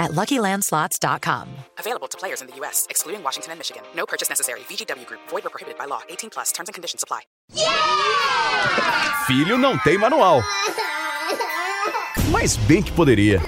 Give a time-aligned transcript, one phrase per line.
[0.00, 1.48] at LuckyLandSlots.com.
[1.78, 3.82] Available to players in the U.S., excluding Washington and Michigan.
[3.94, 4.60] No purchase necessary.
[4.60, 5.20] VGW Group.
[5.28, 6.00] Void or prohibited by law.
[6.08, 6.50] 18 plus.
[6.50, 7.20] Terms and conditions apply.
[9.26, 10.42] Filho não tem manual.
[12.32, 13.40] Mas bem que poderia.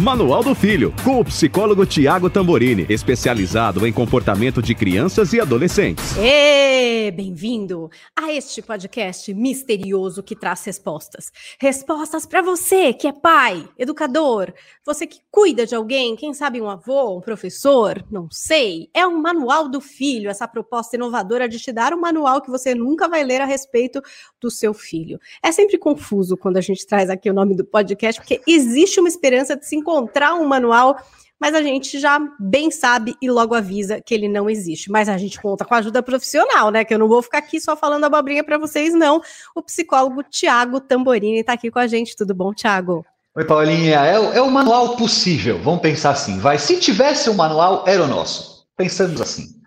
[0.00, 6.16] Manual do Filho, com o psicólogo Tiago Tamborini, especializado em comportamento de crianças e adolescentes.
[6.16, 11.30] Ê, bem-vindo a este podcast misterioso que traz respostas.
[11.60, 14.54] Respostas para você que é pai, educador,
[14.86, 18.88] você que cuida de alguém, quem sabe um avô, um professor, não sei.
[18.94, 22.74] É um manual do filho, essa proposta inovadora de te dar um manual que você
[22.74, 24.00] nunca vai ler a respeito
[24.40, 25.20] do seu filho.
[25.42, 29.08] É sempre confuso quando a gente traz aqui o nome do podcast, porque existe uma
[29.08, 29.89] esperança de se encontrar
[30.34, 30.96] um manual,
[31.40, 34.90] mas a gente já bem sabe e logo avisa que ele não existe.
[34.90, 36.84] Mas a gente conta com a ajuda profissional, né?
[36.84, 39.22] Que eu não vou ficar aqui só falando abobrinha para vocês, não.
[39.54, 42.14] O psicólogo Tiago Tamborini está aqui com a gente.
[42.14, 43.04] Tudo bom, Tiago?
[43.34, 44.04] Oi, Paulinha.
[44.04, 45.58] É, é o manual possível.
[45.62, 46.38] Vamos pensar assim.
[46.38, 46.58] Vai.
[46.58, 48.66] Se tivesse um manual, era o nosso.
[48.76, 49.59] Pensamos assim.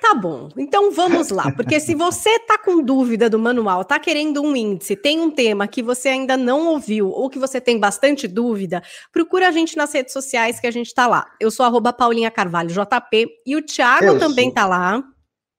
[0.00, 4.40] Tá bom, então vamos lá, porque se você tá com dúvida do manual, tá querendo
[4.40, 8.28] um índice, tem um tema que você ainda não ouviu ou que você tem bastante
[8.28, 11.26] dúvida, procura a gente nas redes sociais que a gente tá lá.
[11.40, 14.54] Eu sou arroba Paulinha Carvalho JP e o Thiago Eu também sou.
[14.54, 15.02] tá lá.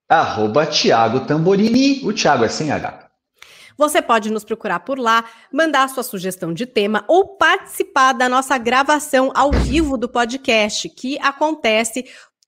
[0.08, 2.00] Arroba Thiago Tamborini.
[2.04, 3.04] O Thiago é sem H.
[3.76, 8.56] Você pode nos procurar por lá, mandar sua sugestão de tema ou participar da nossa
[8.56, 12.04] gravação ao vivo do podcast, que acontece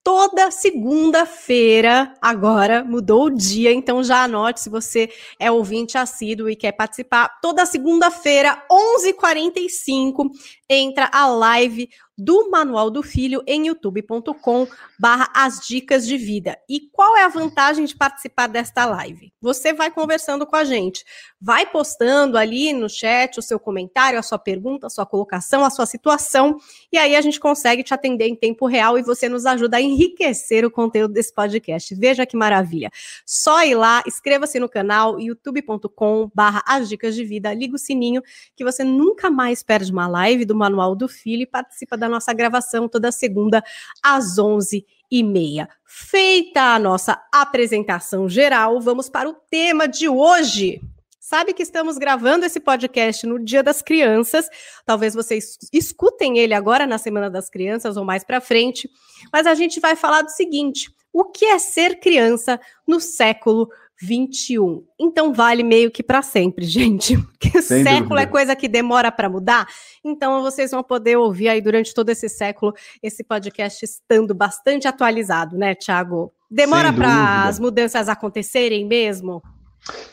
[0.07, 2.15] toda segunda-feira.
[2.23, 7.41] Agora mudou o dia, então já anote se você é ouvinte assíduo e quer participar.
[7.43, 10.31] Toda segunda-feira, 11h45,
[10.69, 11.89] entra a live
[12.19, 14.67] do Manual do Filho em youtube.com
[14.99, 16.59] barra as dicas de vida.
[16.69, 19.33] E qual é a vantagem de participar desta live?
[19.41, 21.05] Você vai conversando com a gente,
[21.39, 25.69] vai postando ali no chat o seu comentário, a sua pergunta, a sua colocação, a
[25.69, 26.57] sua situação,
[26.91, 29.81] e aí a gente consegue te atender em tempo real e você nos ajuda a
[29.81, 31.95] enriquecer o conteúdo desse podcast.
[31.95, 32.91] Veja que maravilha.
[33.27, 38.23] Só ir lá, inscreva-se no canal youtube.com barra as dicas de vida, liga o sininho
[38.57, 42.33] que você nunca mais perde uma live do Manual do Filho e participa da nossa
[42.33, 43.63] gravação toda segunda
[44.03, 45.69] às 11 e meia.
[45.85, 50.81] Feita a nossa apresentação geral, vamos para o tema de hoje.
[51.21, 54.49] Sabe que estamos gravando esse podcast no Dia das Crianças.
[54.85, 58.89] Talvez vocês escutem ele agora na Semana das Crianças ou mais para frente.
[59.33, 63.69] Mas a gente vai falar do seguinte: o que é ser criança no século
[64.01, 64.85] 21?
[64.99, 67.17] Então vale meio que para sempre, gente.
[67.17, 68.23] Porque Sem século dúvida.
[68.23, 69.67] é coisa que demora para mudar.
[70.05, 75.57] Então vocês vão poder ouvir aí durante todo esse século esse podcast estando bastante atualizado,
[75.57, 76.33] né, Thiago?
[76.51, 79.43] Demora para as mudanças acontecerem mesmo?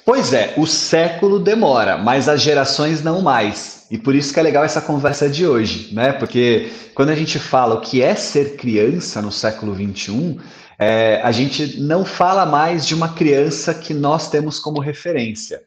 [0.05, 3.85] Pois é, o século demora, mas as gerações não mais.
[3.89, 6.11] E por isso que é legal essa conversa de hoje, né?
[6.13, 10.39] Porque quando a gente fala o que é ser criança no século XXI,
[10.77, 15.63] é, a gente não fala mais de uma criança que nós temos como referência.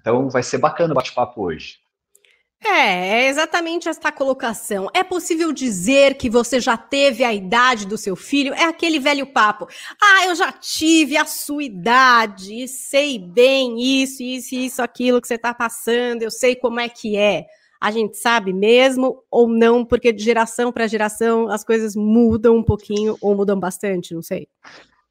[0.00, 1.78] Então vai ser bacana o bate-papo hoje.
[2.62, 4.90] É, é exatamente esta colocação.
[4.92, 8.52] É possível dizer que você já teve a idade do seu filho?
[8.52, 9.66] É aquele velho papo.
[10.00, 15.36] Ah, eu já tive a sua idade, sei bem isso, isso, isso, aquilo que você
[15.36, 17.46] está passando, eu sei como é que é.
[17.80, 22.62] A gente sabe mesmo ou não, porque de geração para geração as coisas mudam um
[22.62, 24.46] pouquinho ou mudam bastante, não sei.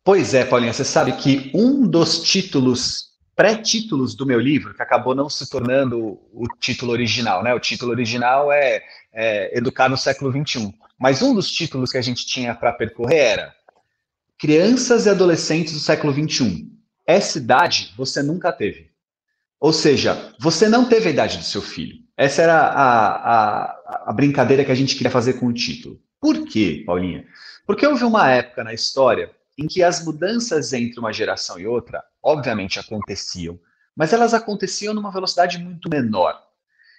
[0.04, 5.16] Pois é, Paulinha, você sabe que um dos títulos, pré-títulos do meu livro, que acabou
[5.16, 7.54] não se tornando o título original, né?
[7.54, 8.82] O título original é,
[9.12, 10.74] é Educar no século XXI.
[11.00, 13.56] Mas um dos títulos que a gente tinha para percorrer era
[14.38, 16.68] Crianças e Adolescentes do século XXI.
[17.06, 18.90] Essa idade você nunca teve.
[19.60, 21.98] Ou seja, você não teve a idade do seu filho.
[22.20, 25.98] Essa era a, a, a brincadeira que a gente queria fazer com o título.
[26.20, 27.26] Por quê, Paulinha?
[27.66, 32.04] Porque houve uma época na história em que as mudanças entre uma geração e outra,
[32.22, 33.58] obviamente, aconteciam,
[33.96, 36.38] mas elas aconteciam numa velocidade muito menor.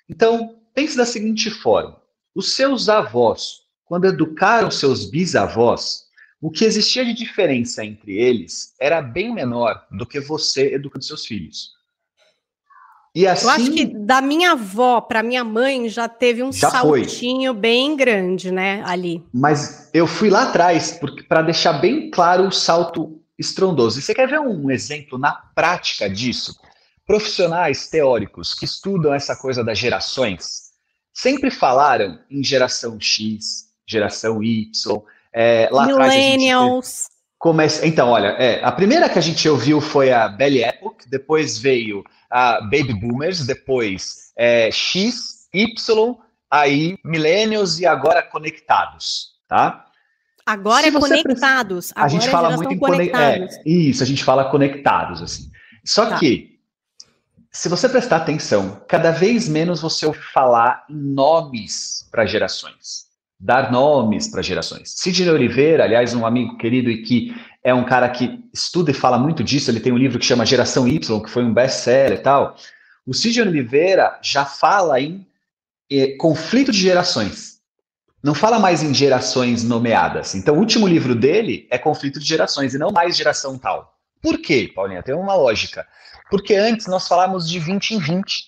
[0.08, 2.00] Então, pense da seguinte forma:
[2.34, 6.06] os seus avós, quando educaram seus bisavós,
[6.40, 11.26] o que existia de diferença entre eles era bem menor do que você educando seus
[11.26, 11.78] filhos.
[13.14, 16.70] E assim, Eu acho que da minha avó para minha mãe já teve um Já
[16.70, 17.04] foi.
[17.04, 19.24] saltinho bem grande, né, ali.
[19.32, 20.98] Mas eu fui lá atrás
[21.28, 23.98] para deixar bem claro o salto estrondoso.
[23.98, 26.54] E você quer ver um exemplo na prática disso?
[27.04, 30.70] Profissionais teóricos que estudam essa coisa das gerações
[31.12, 34.70] sempre falaram em geração X, geração Y,
[35.32, 37.08] é, lá Millennials.
[37.38, 37.84] Começa...
[37.86, 42.04] Então, olha, é, a primeira que a gente ouviu foi a Belly Epoch, depois veio
[42.30, 46.14] a Baby Boomers, depois é, X, Y,
[46.50, 49.86] aí Millennials e agora conectados, tá?
[50.46, 51.92] Agora é conectados.
[51.92, 53.56] Agora a gente é fala muito em conectados.
[53.56, 55.50] É, isso, a gente fala conectados, assim.
[55.84, 56.18] Só tá.
[56.18, 56.58] que,
[57.52, 63.08] se você prestar atenção, cada vez menos você ouve falar em nomes para gerações.
[63.38, 64.94] Dar nomes para gerações.
[64.96, 69.18] Sidney Oliveira, aliás, um amigo querido e que é um cara que estuda e fala
[69.18, 72.22] muito disso, ele tem um livro que chama Geração Y, que foi um best-seller e
[72.22, 72.56] tal.
[73.06, 75.26] O Sidney Oliveira já fala em
[75.90, 77.60] eh, conflito de gerações.
[78.22, 80.34] Não fala mais em gerações nomeadas.
[80.34, 83.98] Então, o último livro dele é Conflito de Gerações e não mais geração tal.
[84.22, 85.02] Por quê, Paulinha?
[85.02, 85.86] Tem uma lógica.
[86.30, 88.44] Porque antes nós falávamos de 20 em 20.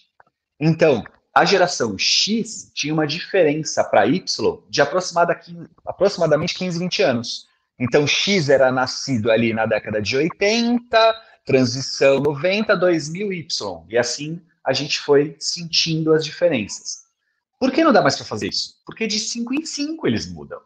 [0.60, 1.02] Então,
[1.34, 4.22] a geração X tinha uma diferença para Y
[4.68, 7.46] de aproximadamente 15, 20 anos.
[7.82, 11.14] Então, X era nascido ali na década de 80,
[11.44, 13.84] transição 90, 2000, Y.
[13.88, 17.02] E assim a gente foi sentindo as diferenças.
[17.58, 18.76] Por que não dá mais para fazer isso?
[18.86, 20.60] Porque de 5 em 5 eles mudam.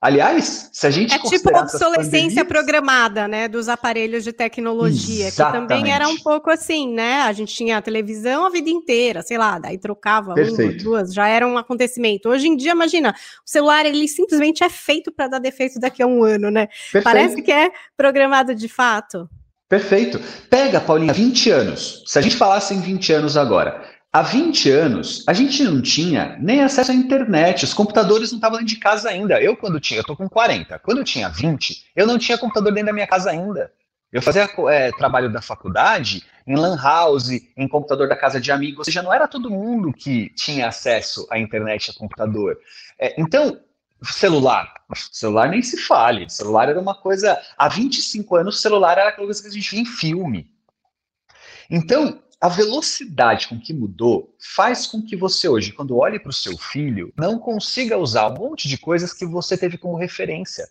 [0.00, 5.62] Aliás, se a gente É tipo obsolescência programada, né, dos aparelhos de tecnologia, Exatamente.
[5.62, 7.22] que também era um pouco assim, né?
[7.22, 10.84] A gente tinha a televisão a vida inteira, sei lá, daí trocava Perfeito.
[10.84, 12.28] uma, duas, já era um acontecimento.
[12.28, 13.10] Hoje em dia, imagina,
[13.44, 16.68] o celular ele simplesmente é feito para dar defeito daqui a um ano, né?
[16.68, 17.04] Perfeito.
[17.04, 19.28] Parece que é programado de fato.
[19.68, 20.20] Perfeito.
[20.48, 22.04] Pega, Paulinha, 20 anos.
[22.06, 23.84] Se a gente falasse em 20 anos agora,
[24.18, 28.58] Há 20 anos, a gente não tinha nem acesso à internet, os computadores não estavam
[28.58, 29.40] dentro de casa ainda.
[29.40, 32.72] Eu, quando tinha, eu tô com 40, quando eu tinha 20, eu não tinha computador
[32.72, 33.72] dentro da minha casa ainda.
[34.10, 38.78] Eu fazia é, trabalho da faculdade em lan house, em computador da casa de amigos,
[38.78, 42.58] ou seja, não era todo mundo que tinha acesso à internet a computador.
[42.98, 43.60] É, então,
[44.02, 44.74] celular,
[45.12, 49.40] celular nem se fale, celular era uma coisa, há 25 anos celular era aquela coisa
[49.40, 50.50] que a gente via em filme.
[51.70, 56.32] Então, a velocidade com que mudou faz com que você hoje, quando olhe para o
[56.32, 60.68] seu filho, não consiga usar um monte de coisas que você teve como referência.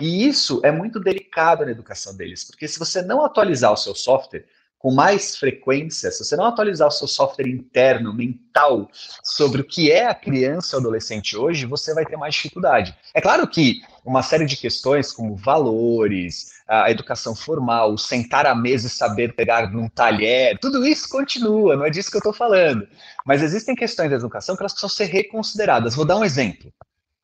[0.00, 3.94] E isso é muito delicado na educação deles, porque se você não atualizar o seu
[3.94, 4.44] software
[4.78, 8.90] com mais frequência, se você não atualizar o seu software interno, mental,
[9.24, 12.94] sobre o que é a criança ou adolescente hoje, você vai ter mais dificuldade.
[13.14, 18.86] É claro que uma série de questões como valores, a educação formal, sentar à mesa
[18.86, 22.86] e saber pegar num talher, tudo isso continua, não é disso que eu estou falando.
[23.26, 25.96] Mas existem questões da educação que elas precisam ser reconsideradas.
[25.96, 26.72] Vou dar um exemplo,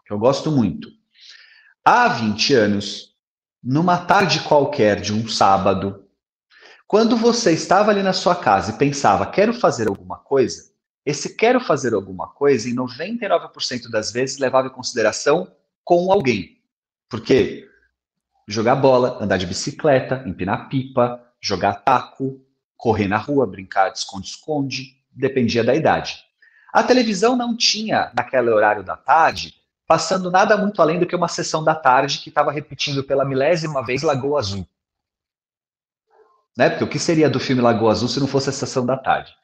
[0.04, 0.88] que eu gosto muito.
[1.84, 3.14] Há 20 anos,
[3.62, 6.04] numa tarde qualquer de um sábado,
[6.88, 10.72] quando você estava ali na sua casa e pensava, quero fazer alguma coisa,
[11.06, 15.50] esse quero fazer alguma coisa, em 99% das vezes, levava em consideração
[15.84, 16.61] com alguém.
[17.12, 17.68] Porque
[18.48, 22.40] jogar bola, andar de bicicleta, empinar pipa, jogar taco,
[22.74, 26.24] correr na rua, brincar de esconde-esconde, dependia da idade.
[26.72, 29.54] A televisão não tinha, naquele horário da tarde,
[29.86, 33.84] passando nada muito além do que uma sessão da tarde que estava repetindo pela milésima
[33.84, 34.66] vez Lagoa Azul.
[36.56, 36.70] Né?
[36.70, 39.36] Porque o que seria do filme Lagoa Azul se não fosse a sessão da tarde?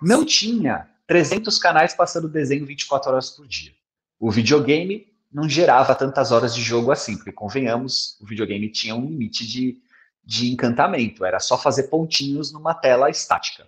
[0.00, 3.72] Não tinha 300 canais passando desenho 24 horas por dia.
[4.18, 9.06] O videogame não gerava tantas horas de jogo assim, porque convenhamos, o videogame tinha um
[9.06, 9.78] limite de,
[10.22, 13.66] de encantamento, era só fazer pontinhos numa tela estática.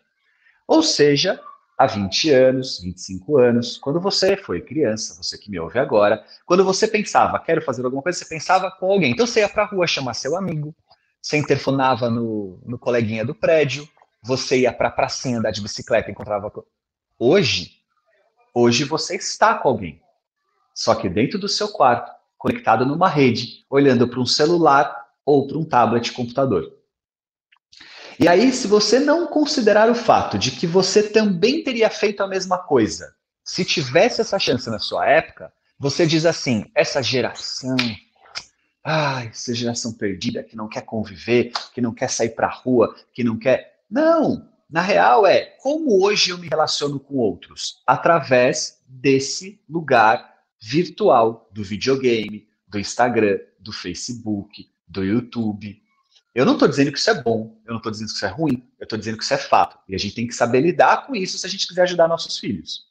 [0.68, 1.40] Ou seja,
[1.78, 6.64] há 20 anos, 25 anos, quando você foi criança, você que me ouve agora, quando
[6.64, 9.12] você pensava, quero fazer alguma coisa, você pensava com alguém.
[9.12, 10.74] Então você ia para a rua chamar seu amigo,
[11.20, 13.88] você interfonava no, no coleguinha do prédio,
[14.22, 16.52] você ia para a pracinha andar de bicicleta, encontrava.
[17.18, 17.72] Hoje,
[18.52, 20.03] hoje você está com alguém
[20.74, 25.56] só que dentro do seu quarto, conectado numa rede, olhando para um celular ou para
[25.56, 26.70] um tablet computador.
[28.18, 32.28] E aí, se você não considerar o fato de que você também teria feito a
[32.28, 37.76] mesma coisa, se tivesse essa chance na sua época, você diz assim: essa geração,
[38.84, 42.94] ai, essa geração perdida que não quer conviver, que não quer sair para a rua,
[43.12, 43.80] que não quer.
[43.90, 44.48] Não!
[44.70, 47.82] Na real, é como hoje eu me relaciono com outros?
[47.86, 50.33] Através desse lugar
[50.64, 55.78] virtual do videogame, do Instagram, do Facebook, do YouTube.
[56.34, 58.28] Eu não estou dizendo que isso é bom, eu não estou dizendo que isso é
[58.28, 59.78] ruim, eu estou dizendo que isso é fato.
[59.86, 62.38] E a gente tem que saber lidar com isso se a gente quiser ajudar nossos
[62.38, 62.86] filhos.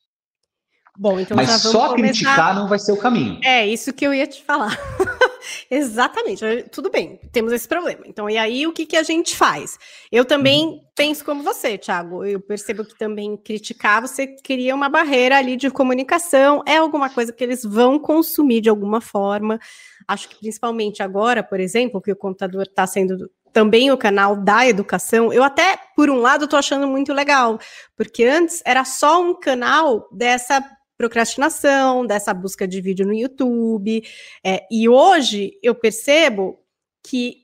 [0.95, 1.95] Bom, então Mas só começar...
[1.95, 3.39] criticar não vai ser o caminho.
[3.43, 4.77] É, isso que eu ia te falar.
[5.69, 6.43] Exatamente.
[6.71, 8.03] Tudo bem, temos esse problema.
[8.05, 9.77] Então, e aí o que, que a gente faz?
[10.11, 10.81] Eu também uhum.
[10.95, 12.25] penso como você, Thiago.
[12.25, 16.63] Eu percebo que também criticar, você cria uma barreira ali de comunicação.
[16.67, 19.59] É alguma coisa que eles vão consumir de alguma forma.
[20.07, 24.67] Acho que principalmente agora, por exemplo, que o computador está sendo também o canal da
[24.67, 27.59] educação, eu até, por um lado, estou achando muito legal,
[27.95, 30.59] porque antes era só um canal dessa
[30.97, 34.03] procrastinação, dessa busca de vídeo no YouTube.
[34.43, 36.59] É, e hoje eu percebo
[37.05, 37.43] que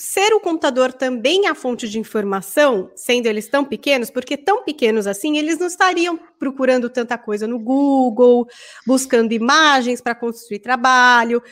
[0.00, 5.06] ser o computador também a fonte de informação, sendo eles tão pequenos, porque tão pequenos
[5.06, 8.46] assim, eles não estariam procurando tanta coisa no Google,
[8.86, 11.42] buscando imagens para construir trabalho.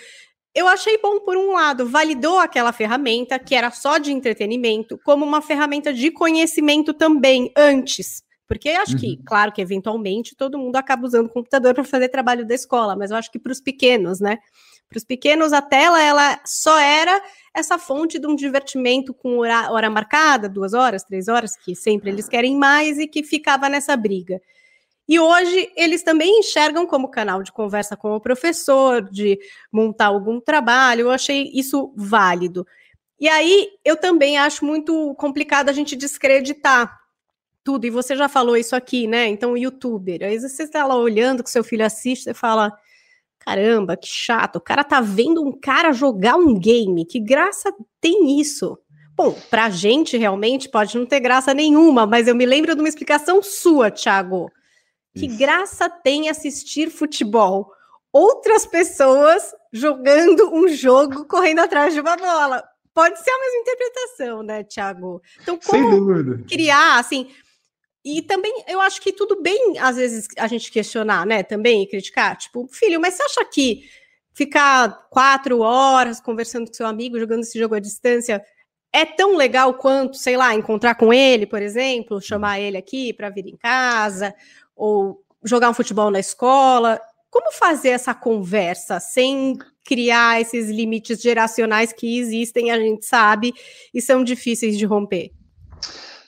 [0.54, 5.26] Eu achei bom, por um lado, validou aquela ferramenta que era só de entretenimento, como
[5.26, 8.22] uma ferramenta de conhecimento também, antes.
[8.48, 8.98] Porque acho uhum.
[8.98, 12.96] que, claro que eventualmente todo mundo acaba usando o computador para fazer trabalho da escola,
[12.96, 14.38] mas eu acho que para os pequenos, né?
[14.88, 17.22] Para os pequenos, a tela ela só era
[17.54, 22.10] essa fonte de um divertimento com hora, hora marcada, duas horas, três horas, que sempre
[22.10, 24.40] eles querem mais e que ficava nessa briga.
[25.06, 29.38] E hoje eles também enxergam como canal de conversa com o professor, de
[29.70, 31.02] montar algum trabalho.
[31.02, 32.66] Eu achei isso válido.
[33.20, 36.97] E aí eu também acho muito complicado a gente descreditar
[37.64, 37.86] tudo.
[37.86, 39.26] E você já falou isso aqui, né?
[39.26, 40.22] Então, youtuber.
[40.22, 42.72] Aí você está lá olhando que seu filho assiste, você fala:
[43.40, 44.56] caramba, que chato.
[44.56, 47.04] O cara tá vendo um cara jogar um game.
[47.04, 48.78] Que graça tem isso?
[49.16, 52.88] Bom, pra gente realmente pode não ter graça nenhuma, mas eu me lembro de uma
[52.88, 54.50] explicação sua, Thiago.
[55.14, 55.38] Que isso.
[55.38, 57.72] graça tem assistir futebol?
[58.12, 62.62] Outras pessoas jogando um jogo correndo atrás de uma bola.
[62.94, 65.22] Pode ser a mesma interpretação, né, Thiago?
[65.42, 67.28] Então, como criar, assim,
[68.16, 71.42] e também eu acho que tudo bem, às vezes, a gente questionar, né?
[71.42, 72.36] Também e criticar.
[72.38, 73.82] Tipo, filho, mas você acha que
[74.32, 78.42] ficar quatro horas conversando com seu amigo, jogando esse jogo à distância,
[78.92, 83.28] é tão legal quanto, sei lá, encontrar com ele, por exemplo, chamar ele aqui para
[83.28, 84.34] vir em casa,
[84.74, 87.00] ou jogar um futebol na escola?
[87.30, 93.52] Como fazer essa conversa sem criar esses limites geracionais que existem, a gente sabe,
[93.92, 95.30] e são difíceis de romper?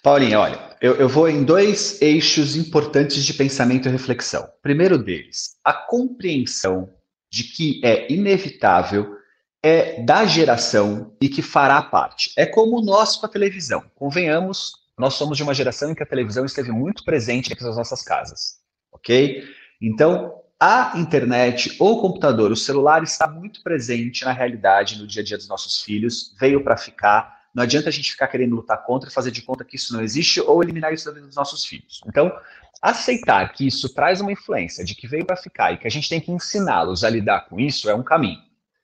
[0.02, 4.48] Paulinha, olha, eu, eu, vou em dois eixos importantes de pensamento e reflexão.
[4.62, 6.88] Primeiro deles, a compreensão
[7.30, 9.16] de que é inevitável,
[9.62, 12.32] é da geração e que fará parte.
[12.36, 13.84] É como nós com a televisão.
[13.94, 18.02] Convenhamos, nós somos de uma geração em que a televisão esteve muito presente nas nossas
[18.02, 18.58] casas,
[18.90, 19.44] ok?
[19.80, 25.24] Então, a internet, o computador, o celular está muito presente na realidade, no dia a
[25.24, 29.08] dia dos nossos filhos, veio para ficar não adianta a gente ficar querendo lutar contra
[29.08, 31.64] e fazer de conta que isso não existe ou eliminar isso da vida dos nossos
[31.64, 32.00] filhos.
[32.06, 32.32] Então,
[32.80, 36.08] aceitar que isso traz uma influência, de que veio para ficar e que a gente
[36.08, 38.40] tem que ensiná-los a lidar com isso é um caminho.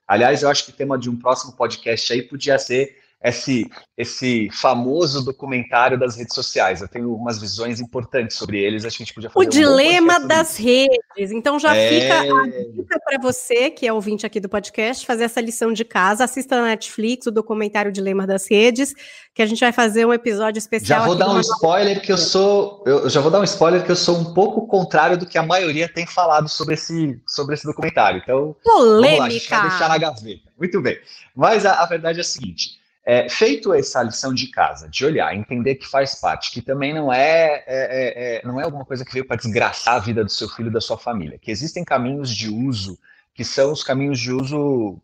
[0.07, 4.49] Aliás, eu acho que o tema de um próximo podcast aí podia ser esse, esse
[4.53, 6.81] famoso documentário das redes sociais.
[6.81, 9.51] Eu tenho umas visões importantes sobre eles, acho que a gente podia fazer O um
[9.51, 11.33] dilema das redes.
[11.33, 11.89] Então já é...
[11.89, 15.85] fica a dica para você, que é ouvinte aqui do podcast, fazer essa lição de
[15.85, 18.95] casa, assista na Netflix o documentário Dilema das Redes,
[19.35, 21.01] que a gente vai fazer um episódio especial.
[21.01, 23.91] Já vou dar um spoiler que eu sou, eu já vou dar um spoiler que
[23.91, 27.67] eu sou um pouco contrário do que a maioria tem falado sobre esse, sobre esse
[27.67, 28.21] documentário.
[28.23, 29.17] Então, polêmica.
[29.17, 30.53] Vamos lá, deixar na gaveta.
[30.59, 30.99] Muito bem.
[31.35, 35.33] Mas a, a verdade é a seguinte, é, feito essa lição de casa, de olhar,
[35.33, 39.05] entender que faz parte, que também não é, é, é, é não é alguma coisa
[39.05, 42.35] que veio para desgraçar a vida do seu filho, da sua família, que existem caminhos
[42.35, 42.99] de uso
[43.33, 44.99] que são os caminhos de uso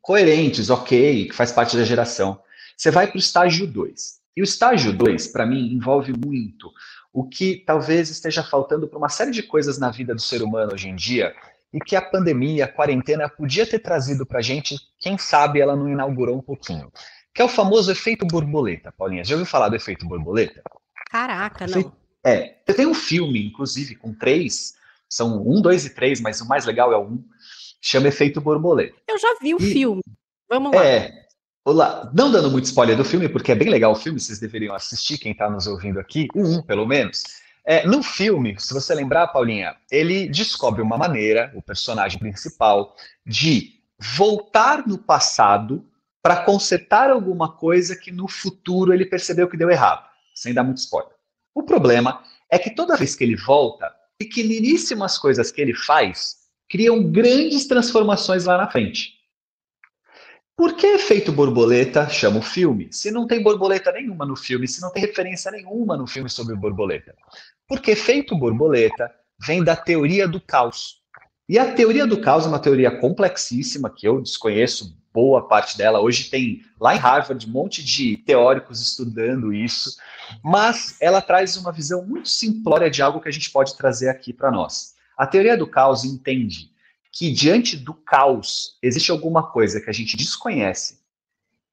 [0.00, 2.40] coerentes, ok, que faz parte da geração.
[2.76, 4.18] Você vai para o estágio 2.
[4.36, 6.72] E o estágio 2, para mim, envolve muito
[7.12, 10.72] o que talvez esteja faltando para uma série de coisas na vida do ser humano
[10.72, 11.34] hoje em dia,
[11.72, 15.76] e que a pandemia, a quarentena podia ter trazido para a gente, quem sabe ela
[15.76, 16.90] não inaugurou um pouquinho
[17.38, 18.90] que é o famoso efeito borboleta.
[18.90, 20.60] Paulinha, já ouviu falar do efeito borboleta?
[21.08, 21.92] Caraca, não.
[22.26, 24.74] É, eu tenho um filme, inclusive, com três,
[25.08, 27.24] são um, dois e três, mas o mais legal é o um,
[27.80, 28.96] chama Efeito Borboleta.
[29.06, 30.02] Eu já vi o e, filme.
[30.50, 30.84] Vamos lá.
[30.84, 31.12] É,
[31.64, 34.74] olá, não dando muito spoiler do filme, porque é bem legal o filme, vocês deveriam
[34.74, 37.22] assistir, quem está nos ouvindo aqui, o um, pelo menos.
[37.64, 43.74] É, no filme, se você lembrar, Paulinha, ele descobre uma maneira, o personagem principal, de
[44.16, 45.88] voltar no passado
[46.28, 50.76] para consertar alguma coisa que no futuro ele percebeu que deu errado, sem dar muito
[50.76, 51.14] spoiler.
[51.54, 56.36] O problema é que toda vez que ele volta, pequeniníssimas coisas que ele faz
[56.68, 59.14] criam grandes transformações lá na frente.
[60.54, 62.92] Por que efeito borboleta chama o filme?
[62.92, 66.54] Se não tem borboleta nenhuma no filme, se não tem referência nenhuma no filme sobre
[66.54, 67.16] borboleta.
[67.66, 69.10] Porque efeito borboleta
[69.46, 70.98] vem da teoria do caos.
[71.48, 76.00] E a teoria do caos é uma teoria complexíssima que eu desconheço boa parte dela.
[76.00, 79.96] Hoje tem lá em Harvard um monte de teóricos estudando isso,
[80.44, 84.32] mas ela traz uma visão muito simplória de algo que a gente pode trazer aqui
[84.32, 84.94] para nós.
[85.16, 86.70] A teoria do caos entende
[87.10, 91.00] que diante do caos existe alguma coisa que a gente desconhece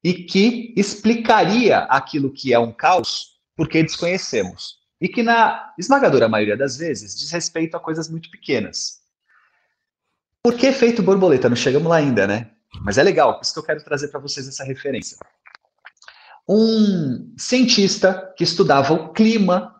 [0.02, 4.78] e que explicaria aquilo que é um caos porque desconhecemos.
[5.00, 9.02] E que, na esmagadora maioria das vezes, diz respeito a coisas muito pequenas.
[10.42, 11.48] Por que efeito borboleta?
[11.48, 12.55] Não chegamos lá ainda, né?
[12.82, 15.16] Mas é legal, por isso que eu quero trazer para vocês essa referência.
[16.48, 19.74] Um cientista que estudava o clima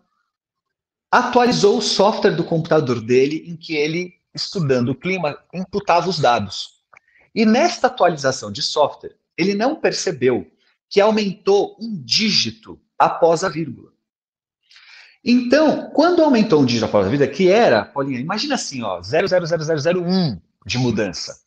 [1.11, 6.83] atualizou o software do computador dele em que ele, estudando o clima, imputava os dados.
[7.35, 10.50] E nesta atualização de software, ele não percebeu
[10.88, 13.93] que aumentou um dígito após a vírgula.
[15.25, 20.41] Então, quando aumentou um dígito após a vírgula, que era, Paulinha, imagina assim, ó, 0,00001
[20.65, 21.43] de mudança.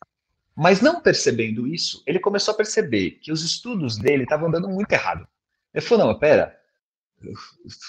[0.60, 4.92] Mas não percebendo isso, ele começou a perceber que os estudos dele estavam dando muito
[4.92, 5.26] errado.
[5.72, 6.54] Ele falou: não, pera,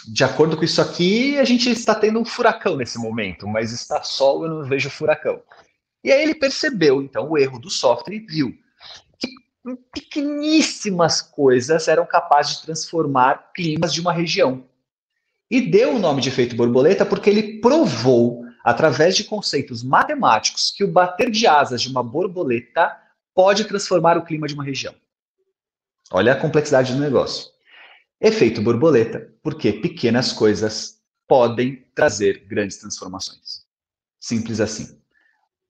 [0.07, 4.01] de acordo com isso aqui, a gente está tendo um furacão nesse momento, mas está
[4.03, 5.41] sol, eu não vejo furacão.
[6.01, 8.53] E aí ele percebeu, então, o erro do software e viu
[9.19, 9.27] que
[9.93, 14.63] pequeníssimas coisas eram capazes de transformar climas de uma região.
[15.49, 20.84] E deu o nome de efeito borboleta porque ele provou através de conceitos matemáticos, que
[20.84, 22.98] o bater de asas de uma borboleta
[23.34, 24.94] pode transformar o clima de uma região.
[26.12, 27.50] Olha a complexidade do negócio.
[28.20, 33.65] Efeito borboleta, porque pequenas coisas podem trazer grandes transformações.
[34.20, 35.00] Simples assim.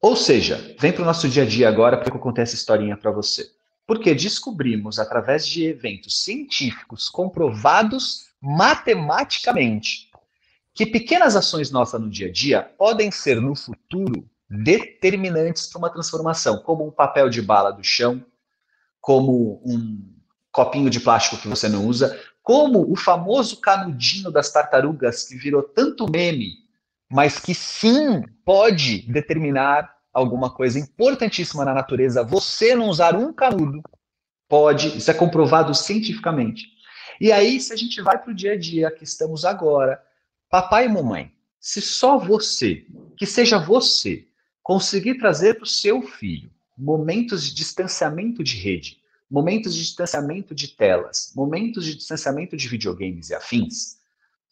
[0.01, 2.55] Ou seja, vem para o nosso dia a dia agora para que eu conte essa
[2.55, 3.49] historinha para você.
[3.85, 10.10] Porque descobrimos, através de eventos científicos comprovados matematicamente,
[10.73, 15.89] que pequenas ações nossas no dia a dia podem ser no futuro determinantes para uma
[15.89, 18.23] transformação, como um papel de bala do chão,
[18.99, 20.01] como um
[20.51, 25.63] copinho de plástico que você não usa, como o famoso canudinho das tartarugas que virou
[25.63, 26.53] tanto meme,
[27.09, 32.23] mas que sim pode determinar alguma coisa importantíssima na natureza.
[32.23, 33.81] Você não usar um canudo
[34.49, 36.67] pode, isso é comprovado cientificamente.
[37.19, 40.01] E aí, se a gente vai para o dia a dia que estamos agora,
[40.51, 42.85] Papai e mamãe, se só você,
[43.15, 44.27] que seja você,
[44.61, 50.67] conseguir trazer para o seu filho momentos de distanciamento de rede, momentos de distanciamento de
[50.67, 53.97] telas, momentos de distanciamento de videogames e afins,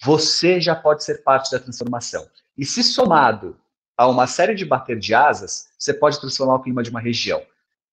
[0.01, 2.25] você já pode ser parte da transformação.
[2.57, 3.59] E se somado
[3.97, 7.45] a uma série de bater de asas, você pode transformar o clima de uma região.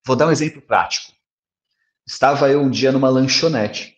[0.05, 1.13] Vou dar um exemplo prático.
[2.07, 3.96] Estava eu um dia numa lanchonete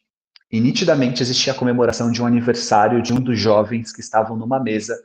[0.51, 4.59] e nitidamente existia a comemoração de um aniversário de um dos jovens que estavam numa
[4.59, 4.99] mesa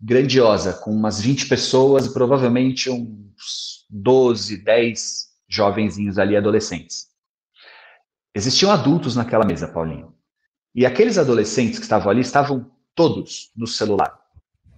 [0.00, 7.06] grandiosa, com umas 20 pessoas e provavelmente uns 12, 10 jovenzinhos ali, adolescentes.
[8.34, 10.14] Existiam adultos naquela mesa, Paulinho.
[10.74, 14.18] E aqueles adolescentes que estavam ali estavam todos no celular.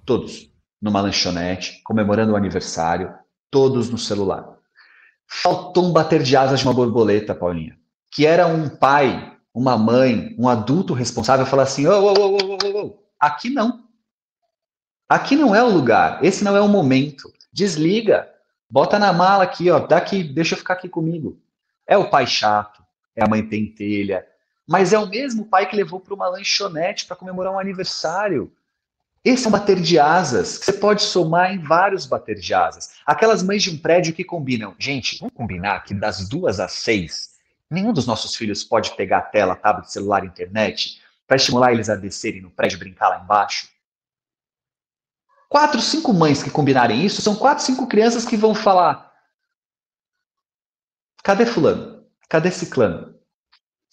[0.04, 0.52] Todos.
[0.82, 3.14] Numa lanchonete, comemorando o aniversário,
[3.50, 4.58] todos no celular.
[5.26, 7.78] Faltou um bater de asas de uma borboleta, Paulinha,
[8.12, 12.38] que era um pai uma mãe, um adulto responsável falar assim: oh, oh,
[12.74, 13.84] oh, aqui não.
[15.08, 17.32] Aqui não é o lugar, esse não é o momento.
[17.52, 18.28] Desliga,
[18.68, 21.38] bota na mala aqui, ó, daqui, deixa eu ficar aqui comigo.
[21.86, 22.82] É o pai chato,
[23.14, 24.26] é a mãe pentelha,
[24.66, 28.50] mas é o mesmo pai que levou para uma lanchonete para comemorar um aniversário.
[29.22, 30.58] Esse é um bater de asas.
[30.58, 32.94] Você pode somar em vários bater de asas.
[33.06, 34.74] Aquelas mães de um prédio que combinam.
[34.78, 37.33] Gente, vamos combinar que das duas às seis
[37.70, 41.96] Nenhum dos nossos filhos pode pegar a tela, tablet, celular, internet para estimular eles a
[41.96, 43.68] descerem no prédio e brincar lá embaixo.
[45.48, 49.12] Quatro, cinco mães que combinarem isso, são quatro, cinco crianças que vão falar:
[51.22, 52.04] cadê Fulano?
[52.28, 53.14] Cadê Ciclano?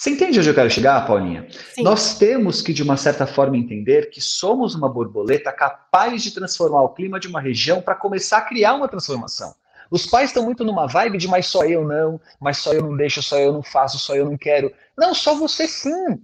[0.01, 1.47] Você entende onde eu quero chegar, Paulinha?
[1.51, 1.83] Sim.
[1.83, 6.81] Nós temos que, de uma certa forma, entender que somos uma borboleta capaz de transformar
[6.81, 9.53] o clima de uma região para começar a criar uma transformação.
[9.91, 12.95] Os pais estão muito numa vibe de mas só eu não, mas só eu não
[12.95, 14.73] deixo, só eu não faço, só eu não quero.
[14.97, 16.17] Não, só você sim.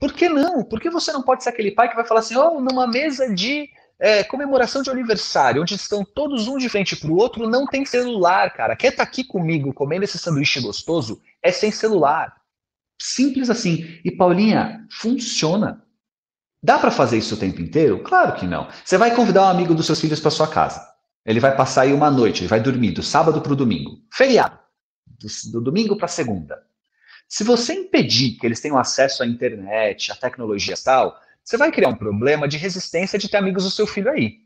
[0.00, 0.64] Por que não?
[0.64, 3.32] Por que você não pode ser aquele pai que vai falar assim, oh, numa mesa
[3.32, 7.66] de é, comemoração de aniversário, onde estão todos um de frente para o outro, não
[7.66, 8.74] tem celular, cara.
[8.74, 11.20] Quer estar tá aqui comigo comendo esse sanduíche gostoso?
[11.42, 12.34] É sem celular.
[13.00, 14.00] Simples assim.
[14.02, 15.84] E Paulinha, funciona.
[16.62, 18.02] Dá para fazer isso o tempo inteiro?
[18.02, 18.66] Claro que não.
[18.82, 20.93] Você vai convidar um amigo dos seus filhos para sua casa.
[21.24, 23.98] Ele vai passar aí uma noite, ele vai dormir do sábado para o domingo.
[24.12, 24.58] Feriado.
[25.06, 26.62] Do, do domingo para segunda.
[27.28, 31.72] Se você impedir que eles tenham acesso à internet, à tecnologia e tal, você vai
[31.72, 34.40] criar um problema de resistência de ter amigos do seu filho aí.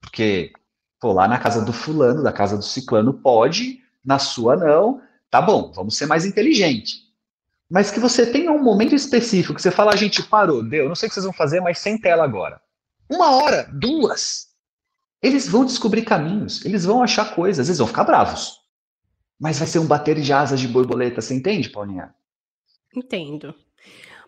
[0.00, 0.52] Porque
[1.00, 5.00] Pô, lá na casa do fulano, da casa do ciclano, pode, na sua não.
[5.30, 7.08] Tá bom, vamos ser mais inteligente.
[7.70, 10.94] Mas que você tenha um momento específico que você fala, a gente parou, deu, não
[10.94, 12.60] sei o que vocês vão fazer, mas sem tela agora.
[13.08, 14.49] Uma hora, duas.
[15.22, 18.60] Eles vão descobrir caminhos, eles vão achar coisas, eles vão ficar bravos.
[19.38, 22.14] Mas vai ser um bater de asas de borboleta, você entende, Paulinha?
[22.94, 23.54] Entendo.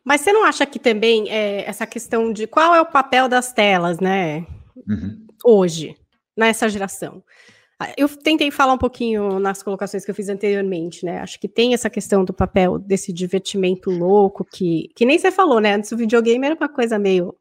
[0.04, 3.52] Mas você não acha que também é, essa questão de qual é o papel das
[3.52, 4.46] telas, né?
[4.88, 5.26] Uhum.
[5.44, 5.96] Hoje,
[6.36, 7.22] nessa geração.
[7.78, 11.18] Ah, eu tentei falar um pouquinho nas colocações que eu fiz anteriormente, né?
[11.18, 15.60] Acho que tem essa questão do papel desse divertimento louco que, que nem você falou,
[15.60, 15.74] né?
[15.74, 17.34] Antes o videogame era uma coisa meio.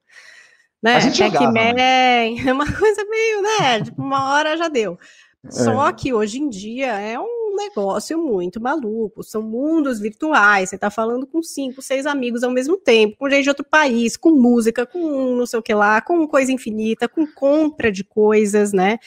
[0.82, 1.00] Né?
[1.00, 2.36] Pac-Man, né?
[2.48, 3.84] é uma coisa meio, né?
[3.84, 4.98] Tipo, uma hora já deu.
[5.46, 5.52] É.
[5.52, 9.24] Só que hoje em dia é um um negócio muito maluco.
[9.24, 10.70] São mundos virtuais.
[10.70, 14.16] Você está falando com cinco, seis amigos ao mesmo tempo, com gente de outro país,
[14.16, 18.72] com música, com não sei o que lá, com coisa infinita, com compra de coisas,
[18.72, 18.98] né?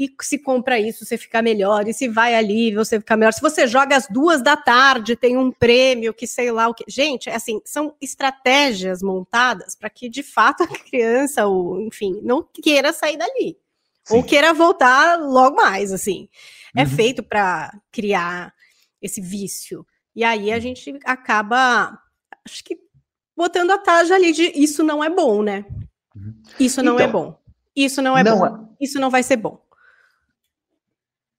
[0.00, 1.86] E se compra isso, você fica melhor.
[1.86, 3.34] E se vai ali, você fica melhor.
[3.34, 6.84] Se você joga às duas da tarde, tem um prêmio que sei lá o que.
[6.88, 12.42] Gente, é assim, são estratégias montadas para que de fato a criança, ou enfim, não
[12.42, 13.58] queira sair dali.
[14.04, 14.16] Sim.
[14.16, 16.28] Ou queira voltar logo mais, assim
[16.74, 16.88] é uhum.
[16.88, 18.54] feito para criar
[19.00, 19.86] esse vício.
[20.14, 21.98] E aí a gente acaba,
[22.46, 22.78] acho que,
[23.36, 25.64] botando a taja ali de isso não é bom, né?
[26.14, 26.34] Uhum.
[26.58, 27.40] Isso não é então, é bom.
[27.74, 28.46] Isso não é não bom.
[28.46, 28.84] É...
[28.84, 29.60] Isso não vai ser bom.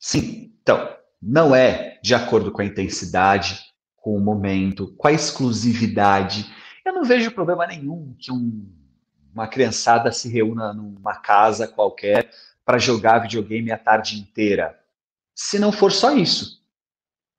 [0.04, 3.62] Sim, então, não é de acordo com a intensidade,
[3.96, 6.52] com o momento, com a exclusividade.
[6.84, 8.68] Eu não vejo problema nenhum que um,
[9.32, 12.32] uma criançada se reúna numa casa qualquer
[12.66, 14.76] para jogar videogame a tarde inteira
[15.36, 16.60] se não for só isso.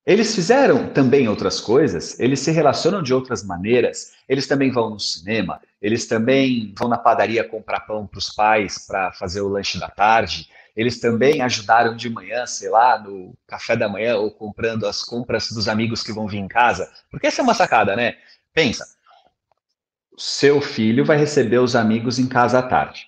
[0.04, 4.98] Eles fizeram também outras coisas, eles se relacionam de outras maneiras, eles também vão no
[4.98, 9.78] cinema, eles também vão na padaria comprar pão para os pais para fazer o lanche
[9.78, 14.86] da tarde, eles também ajudaram de manhã, sei lá, no café da manhã ou comprando
[14.86, 16.90] as compras dos amigos que vão vir em casa.
[17.10, 18.16] Porque essa é uma sacada, né?
[18.54, 18.86] Pensa,
[20.16, 23.06] seu filho vai receber os amigos em casa à tarde.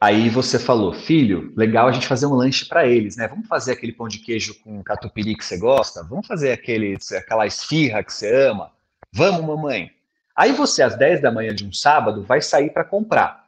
[0.00, 3.28] Aí você falou, filho, legal a gente fazer um lanche para eles, né?
[3.28, 6.02] Vamos fazer aquele pão de queijo com catupiry que você gosta?
[6.02, 8.72] Vamos fazer aquele, aquela esfirra que você ama?
[9.12, 9.90] Vamos, mamãe.
[10.34, 13.46] Aí você, às 10 da manhã de um sábado, vai sair para comprar.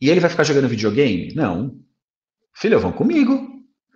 [0.00, 1.32] E ele vai ficar jogando videogame?
[1.32, 1.78] Não.
[2.54, 3.52] Filho, vão comigo.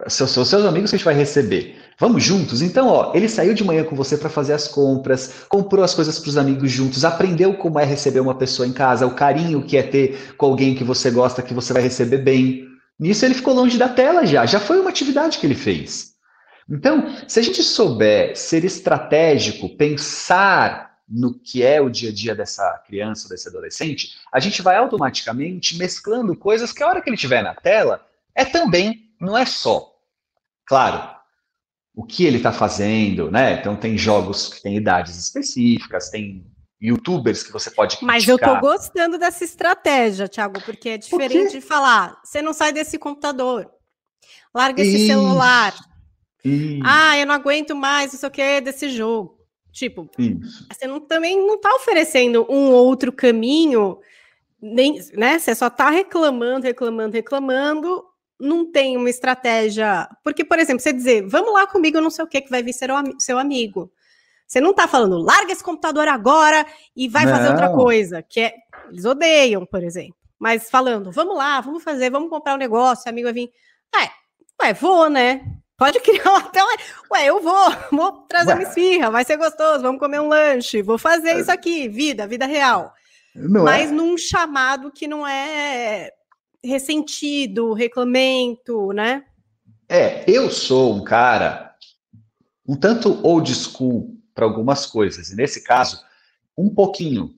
[0.06, 1.76] São, são seus amigos que a gente vai receber.
[1.98, 2.62] Vamos juntos?
[2.62, 6.18] Então, ó, ele saiu de manhã com você para fazer as compras, comprou as coisas
[6.18, 9.76] para os amigos juntos, aprendeu como é receber uma pessoa em casa, o carinho que
[9.76, 12.68] é ter com alguém que você gosta, que você vai receber bem.
[12.98, 16.12] Nisso ele ficou longe da tela já, já foi uma atividade que ele fez.
[16.70, 22.34] Então, se a gente souber ser estratégico, pensar no que é o dia a dia
[22.34, 27.16] dessa criança, desse adolescente, a gente vai automaticamente mesclando coisas que a hora que ele
[27.16, 28.06] estiver na tela
[28.38, 29.92] é também não é só,
[30.64, 31.10] claro,
[31.92, 33.54] o que ele está fazendo, né?
[33.54, 36.46] Então tem jogos que têm idades específicas, tem
[36.80, 38.14] youtubers que você pode criticar.
[38.14, 42.52] Mas eu tô gostando dessa estratégia, Thiago, porque é diferente Por de falar, você não
[42.52, 43.68] sai desse computador,
[44.54, 45.06] larga esse Isso.
[45.08, 45.74] celular.
[46.44, 46.82] Isso.
[46.84, 49.36] Ah, eu não aguento mais, não sei o que, desse jogo.
[49.72, 50.64] Tipo, Isso.
[50.72, 53.98] você não, também não está oferecendo um outro caminho,
[54.62, 55.40] nem, né?
[55.40, 58.07] Você só está reclamando, reclamando, reclamando,
[58.38, 60.08] não tem uma estratégia.
[60.22, 62.72] Porque, por exemplo, você dizer, vamos lá comigo, não sei o que, que vai vir
[62.72, 63.90] ser o, seu amigo.
[64.46, 66.64] Você não está falando, larga esse computador agora
[66.96, 67.32] e vai não.
[67.32, 68.54] fazer outra coisa, que é.
[68.90, 70.16] Eles odeiam, por exemplo.
[70.38, 73.50] Mas falando, vamos lá, vamos fazer, vamos comprar um negócio, amigo vai vir.
[73.94, 74.08] É,
[74.64, 75.42] ué, vou, né?
[75.76, 76.60] Pode criar até.
[77.12, 78.54] Ué, eu vou, vou trazer ué.
[78.54, 81.40] uma esfirra, vai ser gostoso, vamos comer um lanche, vou fazer é.
[81.40, 82.94] isso aqui, vida, vida real.
[83.34, 83.92] Não Mas é.
[83.92, 86.10] num chamado que não é
[86.62, 89.24] ressentido, reclamento, né?
[89.88, 91.68] É, eu sou um cara
[92.68, 96.04] um tanto old school para algumas coisas, e nesse caso,
[96.56, 97.34] um pouquinho.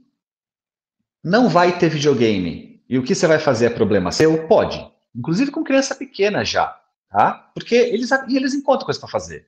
[1.23, 2.83] Não vai ter videogame.
[2.89, 4.49] E o que você vai fazer é problema seu?
[4.49, 4.85] Pode.
[5.15, 6.77] Inclusive com criança pequena já,
[7.09, 7.51] tá?
[7.55, 9.47] Porque eles, eles encontram coisa para fazer.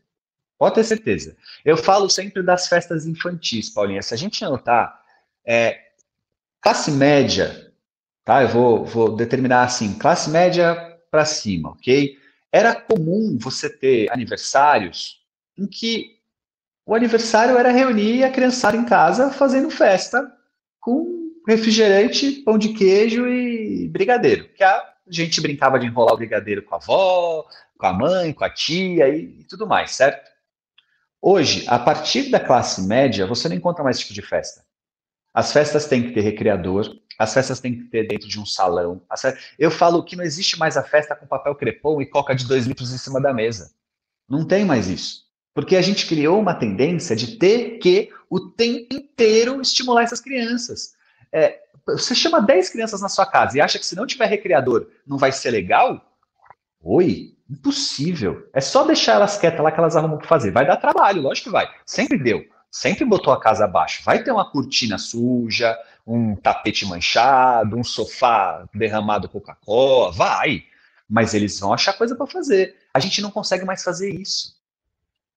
[0.57, 1.37] Pode ter certeza.
[1.65, 4.03] Eu falo sempre das festas infantis, Paulinha.
[4.03, 5.03] Se a gente notar,
[5.45, 5.79] é,
[6.61, 7.72] classe média
[8.25, 8.43] tá?
[8.43, 10.75] Eu vou, vou determinar assim, classe média
[11.11, 12.17] para cima, ok?
[12.51, 15.23] Era comum você ter aniversários
[15.57, 16.19] em que
[16.85, 20.31] o aniversário era reunir a criançada em casa fazendo festa
[20.81, 24.49] com refrigerante, pão de queijo e brigadeiro.
[24.55, 27.47] Que a gente brincava de enrolar o brigadeiro com a avó,
[27.79, 30.31] com a mãe, com a tia e, e tudo mais, certo?
[31.21, 34.65] Hoje, a partir da classe média, você não encontra mais esse tipo de festa.
[35.33, 39.03] As festas têm que ter recreador, as festas têm que ter dentro de um salão.
[39.59, 42.67] Eu falo que não existe mais a festa com papel crepom e coca de dois
[42.67, 43.73] litros em cima da mesa.
[44.29, 45.23] Não tem mais isso.
[45.55, 50.95] Porque a gente criou uma tendência de ter que o tempo inteiro estimular essas crianças.
[51.31, 54.87] É, você chama 10 crianças na sua casa e acha que se não tiver recreador
[55.07, 56.01] não vai ser legal?
[56.81, 58.49] Oi, impossível.
[58.53, 60.51] É só deixar elas quietas lá que elas arrumam para fazer.
[60.51, 61.69] Vai dar trabalho, lógico que vai.
[61.85, 62.45] Sempre deu.
[62.71, 64.03] Sempre botou a casa abaixo.
[64.05, 70.65] Vai ter uma cortina suja, um tapete manchado, um sofá derramado Coca-Cola, vai.
[71.09, 72.77] Mas eles vão achar coisa para fazer.
[72.93, 74.61] A gente não consegue mais fazer isso.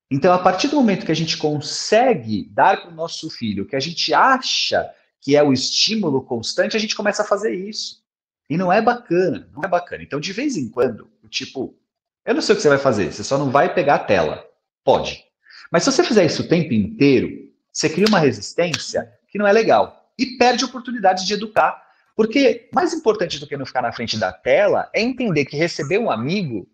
[0.10, 3.76] Então, a partir do momento que a gente consegue dar para o nosso filho que
[3.76, 8.04] a gente acha que é o estímulo constante, a gente começa a fazer isso.
[8.48, 10.04] E não é bacana, não é bacana.
[10.04, 11.76] Então, de vez em quando, tipo,
[12.24, 14.46] eu não sei o que você vai fazer, você só não vai pegar a tela.
[14.84, 15.24] Pode.
[15.72, 19.52] Mas se você fizer isso o tempo inteiro, você cria uma resistência que não é
[19.52, 21.84] legal e perde a oportunidade de educar.
[22.16, 25.98] Porque mais importante do que não ficar na frente da tela é entender que receber
[25.98, 26.68] um amigo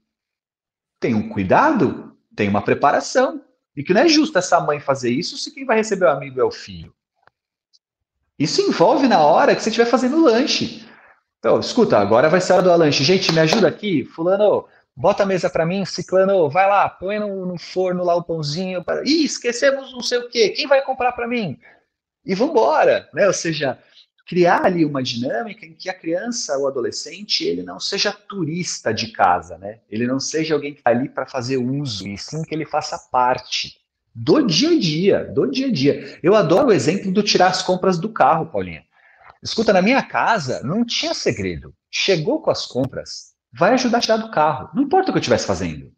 [0.99, 3.41] tem um cuidado, tem uma preparação.
[3.75, 6.39] E que não é justo essa mãe fazer isso se quem vai receber o amigo
[6.39, 6.93] é o filho.
[8.37, 10.85] Isso envolve na hora que você estiver fazendo lanche.
[11.39, 13.03] Então, escuta, agora vai ser a hora do lanche.
[13.03, 14.03] Gente, me ajuda aqui.
[14.03, 15.85] Fulano, bota a mesa para mim.
[15.85, 18.83] Ciclano, vai lá, põe no, no, forno lá o pãozinho.
[18.83, 19.03] Para...
[19.03, 20.49] Ih, esquecemos não sei o quê.
[20.49, 21.57] Quem vai comprar para mim?
[22.25, 23.27] E vambora, né?
[23.27, 23.79] Ou seja,
[24.27, 29.07] criar ali uma dinâmica em que a criança ou adolescente ele não seja turista de
[29.07, 29.79] casa, né?
[29.89, 32.97] Ele não seja alguém que está ali para fazer uso, e sim que ele faça
[33.11, 33.77] parte
[34.13, 36.19] do dia a dia, do dia a dia.
[36.21, 38.83] Eu adoro o exemplo do tirar as compras do carro, Paulinha.
[39.43, 41.73] Escuta, na minha casa não tinha segredo.
[41.89, 44.69] Chegou com as compras, vai ajudar a tirar do carro.
[44.73, 45.91] Não importa o que eu estivesse fazendo.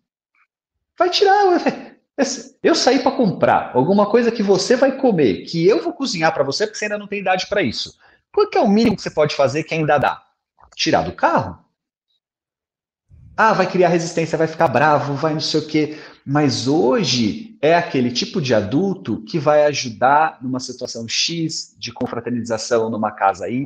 [0.97, 1.92] Vai tirar.
[2.61, 6.43] Eu saí para comprar alguma coisa que você vai comer, que eu vou cozinhar para
[6.43, 7.97] você, porque você ainda não tem idade para isso.
[8.31, 10.23] Qual que é o mínimo que você pode fazer que ainda dá?
[10.75, 11.57] Tirar do carro.
[13.35, 15.97] Ah, vai criar resistência, vai ficar bravo, vai não sei o quê.
[16.23, 22.91] Mas hoje é aquele tipo de adulto que vai ajudar numa situação X de confraternização
[22.91, 23.65] numa casa Y,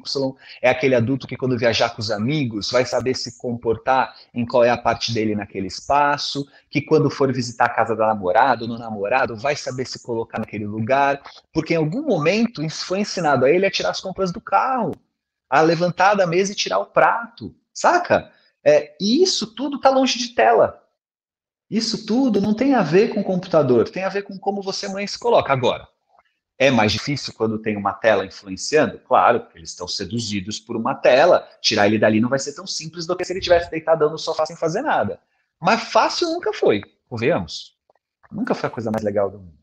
[0.61, 4.63] é aquele adulto que quando viajar com os amigos vai saber se comportar em qual
[4.63, 8.69] é a parte dele naquele espaço, que quando for visitar a casa da namorada ou
[8.69, 13.49] no namorado vai saber se colocar naquele lugar, porque em algum momento foi ensinado a
[13.49, 14.93] ele a tirar as compras do carro,
[15.49, 18.31] a levantar da mesa e tirar o prato, saca?
[18.67, 20.83] É, e isso tudo está longe de tela.
[21.71, 25.07] Isso tudo não tem a ver com computador, tem a ver com como você mãe
[25.07, 25.53] se coloca.
[25.53, 25.87] Agora,
[26.57, 28.99] é mais difícil quando tem uma tela influenciando?
[28.99, 31.47] Claro, porque eles estão seduzidos por uma tela.
[31.61, 34.17] Tirar ele dali não vai ser tão simples do que se ele tivesse deitado no
[34.17, 35.17] sofá sem fazer nada.
[35.61, 37.73] Mas fácil nunca foi, convenhamos.
[38.29, 39.57] Nunca foi a coisa mais legal do mundo.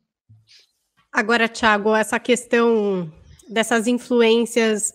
[1.12, 3.12] Agora, Thiago, essa questão
[3.50, 4.94] dessas influências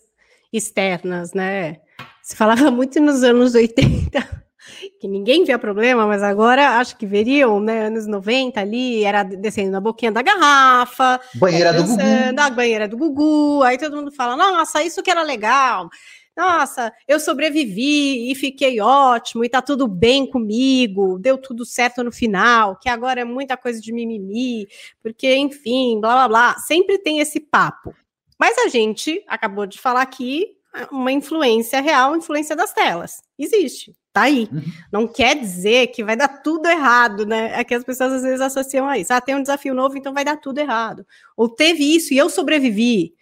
[0.51, 1.81] externas, né?
[2.29, 4.43] Se falava muito nos anos 80
[5.01, 7.87] que ninguém via problema, mas agora acho que veriam, né?
[7.87, 11.99] Anos 90 ali, era descendo na boquinha da garrafa, banheira do Gugu.
[12.39, 15.89] A banheira do Gugu, aí todo mundo fala, nossa, isso que era legal.
[16.37, 22.11] Nossa, eu sobrevivi e fiquei ótimo, e tá tudo bem comigo, deu tudo certo no
[22.11, 24.67] final, que agora é muita coisa de mimimi,
[25.01, 26.59] porque, enfim, blá blá blá.
[26.59, 27.91] Sempre tem esse papo.
[28.37, 30.58] Mas a gente acabou de falar aqui
[30.91, 33.21] uma influência real, influência das telas.
[33.37, 34.47] Existe, tá aí.
[34.51, 34.61] Uhum.
[34.91, 37.59] Não quer dizer que vai dar tudo errado, né?
[37.59, 39.13] É que as pessoas às vezes associam a isso.
[39.13, 41.05] Ah, tem um desafio novo, então vai dar tudo errado.
[41.35, 43.13] Ou teve isso e eu sobrevivi.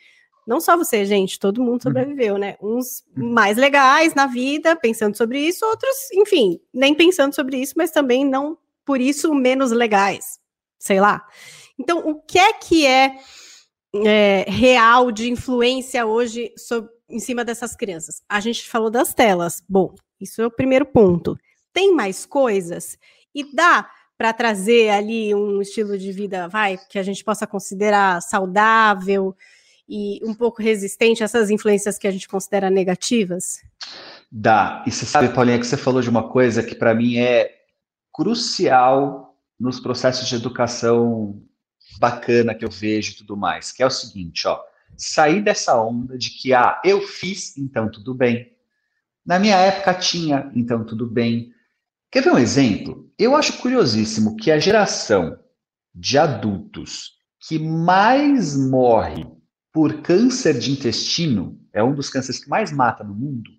[0.46, 1.82] Não só você, gente, todo mundo uhum.
[1.82, 2.56] sobreviveu, né?
[2.62, 7.92] Uns mais legais na vida, pensando sobre isso, outros, enfim, nem pensando sobre isso, mas
[7.92, 10.40] também não por isso menos legais.
[10.80, 11.26] Sei lá.
[11.78, 13.18] Então, o que é que é,
[14.06, 18.22] é real de influência hoje sobre em cima dessas crianças?
[18.28, 19.64] A gente falou das telas.
[19.68, 21.38] Bom, isso é o primeiro ponto.
[21.74, 22.98] Tem mais coisas?
[23.34, 28.20] E dá para trazer ali um estilo de vida, vai, que a gente possa considerar
[28.22, 29.36] saudável
[29.88, 33.62] e um pouco resistente a essas influências que a gente considera negativas?
[34.32, 34.84] Dá.
[34.88, 37.56] E você sabe, Paulinha, que você falou de uma coisa que para mim é
[38.12, 41.42] crucial nos processos de educação
[42.00, 44.60] bacana que eu vejo e tudo mais, que é o seguinte, ó
[44.96, 48.52] sair dessa onda de que, ah, eu fiz, então tudo bem.
[49.26, 51.52] Na minha época tinha, então tudo bem.
[52.12, 53.12] Quer ver um exemplo?
[53.20, 55.38] Eu acho curiosíssimo que a geração
[55.94, 59.26] de adultos que mais morre
[59.74, 63.52] por câncer de intestino, é um dos cânceres que mais mata no mundo,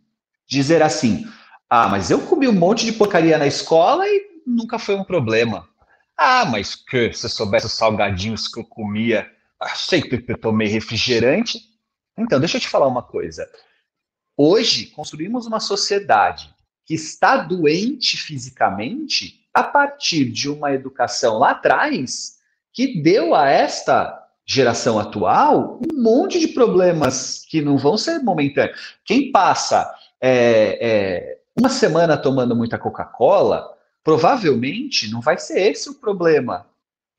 [0.46, 1.26] dizer assim:
[1.70, 5.68] ah, mas eu comi um monte de porcaria na escola e nunca foi um problema.
[6.16, 11.60] Ah, mas que se soubesse os salgadinhos que eu comia ah, sempre tomei refrigerante.
[12.16, 13.48] Então, deixa eu te falar uma coisa.
[14.36, 22.38] hoje construímos uma sociedade que está doente fisicamente a partir de uma educação lá atrás
[22.72, 28.96] que deu a esta geração atual um monte de problemas que não vão ser momentâneos.
[29.04, 35.94] Quem passa é, é, uma semana tomando muita Coca-Cola, provavelmente não vai ser esse o
[35.94, 36.66] problema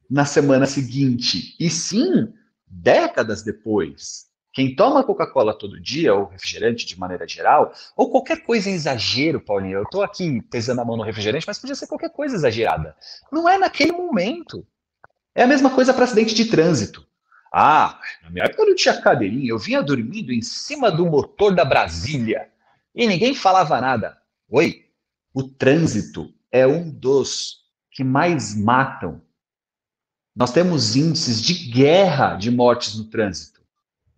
[0.09, 2.33] na semana seguinte, e sim
[2.65, 4.27] décadas depois.
[4.51, 9.39] Quem toma Coca-Cola todo dia, ou refrigerante de maneira geral, ou qualquer coisa em exagero,
[9.39, 12.95] Paulinho, eu estou aqui pesando a mão no refrigerante, mas podia ser qualquer coisa exagerada.
[13.31, 14.65] Não é naquele momento.
[15.35, 17.07] É a mesma coisa para acidente de trânsito.
[17.53, 21.53] Ah, na minha época eu não tinha cadeirinha, eu vinha dormindo em cima do motor
[21.53, 22.49] da Brasília
[22.93, 24.17] e ninguém falava nada.
[24.49, 24.85] Oi,
[25.33, 27.59] o trânsito é um dos
[27.91, 29.21] que mais matam.
[30.39, 33.59] Nós temos índices de guerra de mortes no trânsito.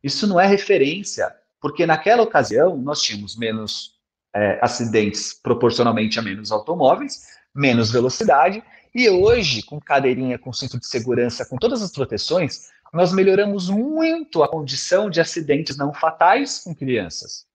[0.04, 3.96] Isso não é referência, porque naquela ocasião nós tínhamos menos
[4.32, 7.24] é, acidentes proporcionalmente a menos automóveis,
[7.56, 13.12] menos velocidade, e hoje, com cadeirinha, com cinto de segurança, com todas as proteções, nós
[13.12, 17.48] melhoramos muito a condição de acidentes não fatais com crianças.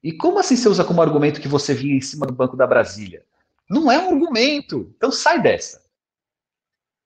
[0.00, 2.68] E como assim você usa como argumento que você vinha em cima do banco da
[2.68, 3.24] Brasília?
[3.68, 4.94] Não é um argumento.
[4.96, 5.81] Então sai dessa.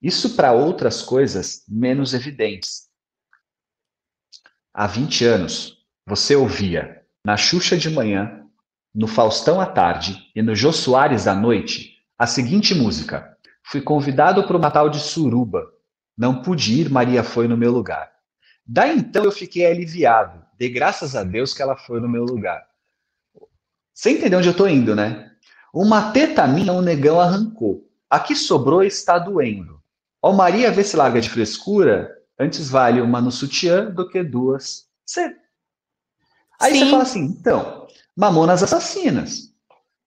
[0.00, 2.86] Isso para outras coisas menos evidentes.
[4.72, 8.46] Há 20 anos, você ouvia na Xuxa de manhã,
[8.94, 14.46] no Faustão à tarde e no Jô Soares à noite a seguinte música: Fui convidado
[14.46, 15.66] para o Natal de Suruba,
[16.16, 18.10] não pude ir, Maria foi no meu lugar.
[18.66, 20.44] Daí então eu fiquei aliviado.
[20.58, 22.66] Dei graças a Deus que ela foi no meu lugar.
[23.92, 25.30] Você entendeu onde eu estou indo, né?
[25.72, 27.86] Uma teta minha um negão arrancou.
[28.08, 29.82] A que sobrou está doendo.
[30.22, 32.12] Ó Maria, vê se larga de frescura.
[32.38, 34.86] Antes vale uma no sutiã do que duas.
[35.04, 35.34] Você...
[36.60, 36.78] Aí Sim.
[36.80, 39.52] você fala assim, então, Mamonas Assassinas.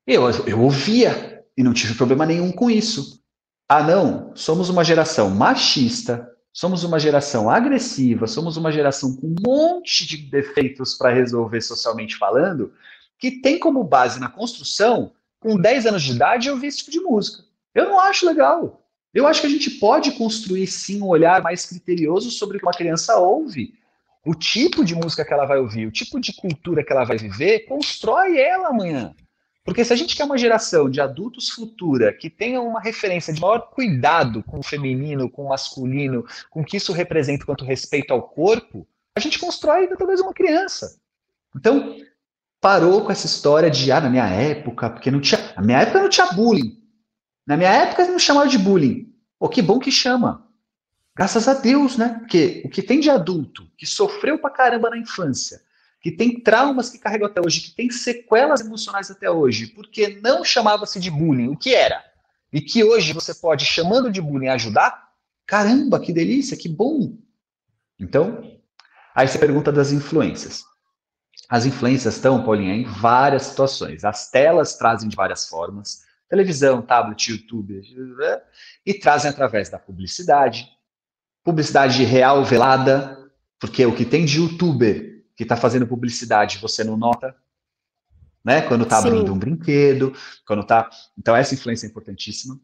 [0.06, 3.20] Eu, eu ouvia e não tive problema nenhum com isso.
[3.68, 9.36] Ah, não, somos uma geração machista, somos uma geração agressiva, somos uma geração com um
[9.46, 12.74] monte de defeitos para resolver socialmente falando,
[13.20, 17.00] que tem como base na construção, com 10 anos de idade, ouvir esse tipo de
[17.00, 17.44] música.
[17.76, 18.79] Eu não acho legal.
[19.14, 22.66] Eu acho que a gente pode construir sim um olhar mais criterioso sobre o que
[22.66, 23.74] uma criança ouve.
[24.26, 27.18] O tipo de música que ela vai ouvir, o tipo de cultura que ela vai
[27.18, 29.16] viver, constrói ela amanhã.
[29.64, 33.42] Porque se a gente quer uma geração de adultos futura que tenha uma referência de
[33.42, 38.12] maior cuidado com o feminino, com o masculino, com o que isso representa quanto respeito
[38.12, 40.98] ao corpo, a gente constrói talvez uma criança.
[41.56, 41.98] Então,
[42.62, 45.40] parou com essa história de, ah, na minha época, porque não tinha.
[45.56, 46.79] Na minha época não tinha bullying.
[47.50, 49.12] Na minha época não chamava de bullying.
[49.40, 50.48] Pô, que bom que chama.
[51.16, 52.18] Graças a Deus, né?
[52.20, 55.60] Porque o que tem de adulto que sofreu pra caramba na infância,
[56.00, 60.46] que tem traumas que carregam até hoje, que tem sequelas emocionais até hoje, porque não
[60.46, 62.04] chamava-se de bullying, o que era?
[62.54, 65.10] E que hoje você pode, chamando de bullying, ajudar?
[65.48, 67.18] Caramba, que delícia, que bom!
[68.00, 68.44] Então,
[69.16, 70.64] aí você pergunta das influências.
[71.50, 74.06] As influências estão, Paulinha, em várias situações.
[74.06, 77.82] As telas trazem de várias formas, televisão, tablet, YouTube,
[78.86, 80.68] e trazem através da publicidade,
[81.44, 83.18] publicidade real velada,
[83.60, 87.36] porque o que tem de youtuber que está fazendo publicidade você não nota,
[88.44, 88.62] né?
[88.62, 90.14] Quando está abrindo um brinquedo,
[90.46, 90.90] quando está.
[91.18, 92.60] Então, essa influência é importantíssima.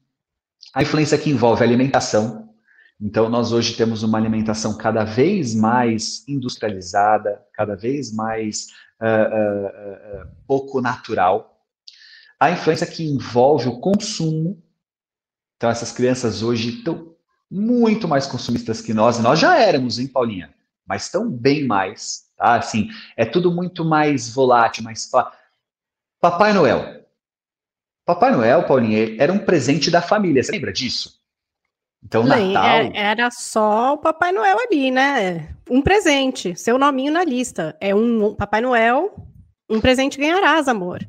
[0.73, 2.53] A influência que envolve alimentação.
[2.99, 8.67] Então, nós hoje temos uma alimentação cada vez mais industrializada, cada vez mais
[9.01, 11.54] uh, uh, uh, pouco natural.
[12.45, 14.61] A influência que envolve o consumo.
[15.57, 17.15] Então, essas crianças hoje estão
[17.49, 19.17] muito mais consumistas que nós.
[19.17, 20.53] Nós já éramos, hein, Paulinha?
[20.85, 22.25] Mas estão bem mais.
[22.37, 22.53] Tá?
[22.53, 25.09] Assim, é tudo muito mais volátil, mais.
[26.21, 27.03] Papai Noel.
[28.05, 30.43] Papai Noel, Paulinha, era um presente da família.
[30.43, 31.19] Você lembra disso?
[32.03, 32.69] Então, Bem, Natal.
[32.77, 35.55] É, era só o Papai Noel ali, né?
[35.67, 37.75] Um presente, seu nominho na lista.
[37.81, 39.15] É um Papai Noel,
[39.67, 40.99] um presente ganharás, amor.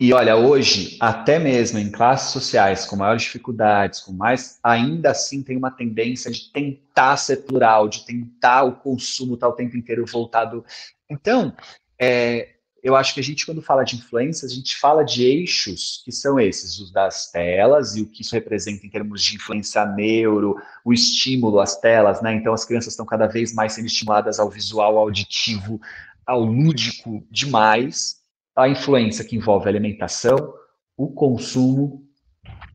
[0.00, 5.42] E olha, hoje, até mesmo em classes sociais com maiores dificuldades, com mais, ainda assim
[5.42, 9.76] tem uma tendência de tentar ser plural, de tentar o consumo estar tá o tempo
[9.76, 10.64] inteiro voltado.
[11.10, 11.52] Então,
[12.00, 16.00] é, eu acho que a gente, quando fala de influências, a gente fala de eixos
[16.04, 19.84] que são esses, os das telas e o que isso representa em termos de influência
[19.84, 22.34] neuro, o estímulo às telas, né?
[22.34, 25.80] Então, as crianças estão cada vez mais sendo estimuladas ao visual, ao auditivo,
[26.24, 28.17] ao lúdico demais
[28.58, 30.52] a influência que envolve a alimentação,
[30.96, 32.04] o consumo,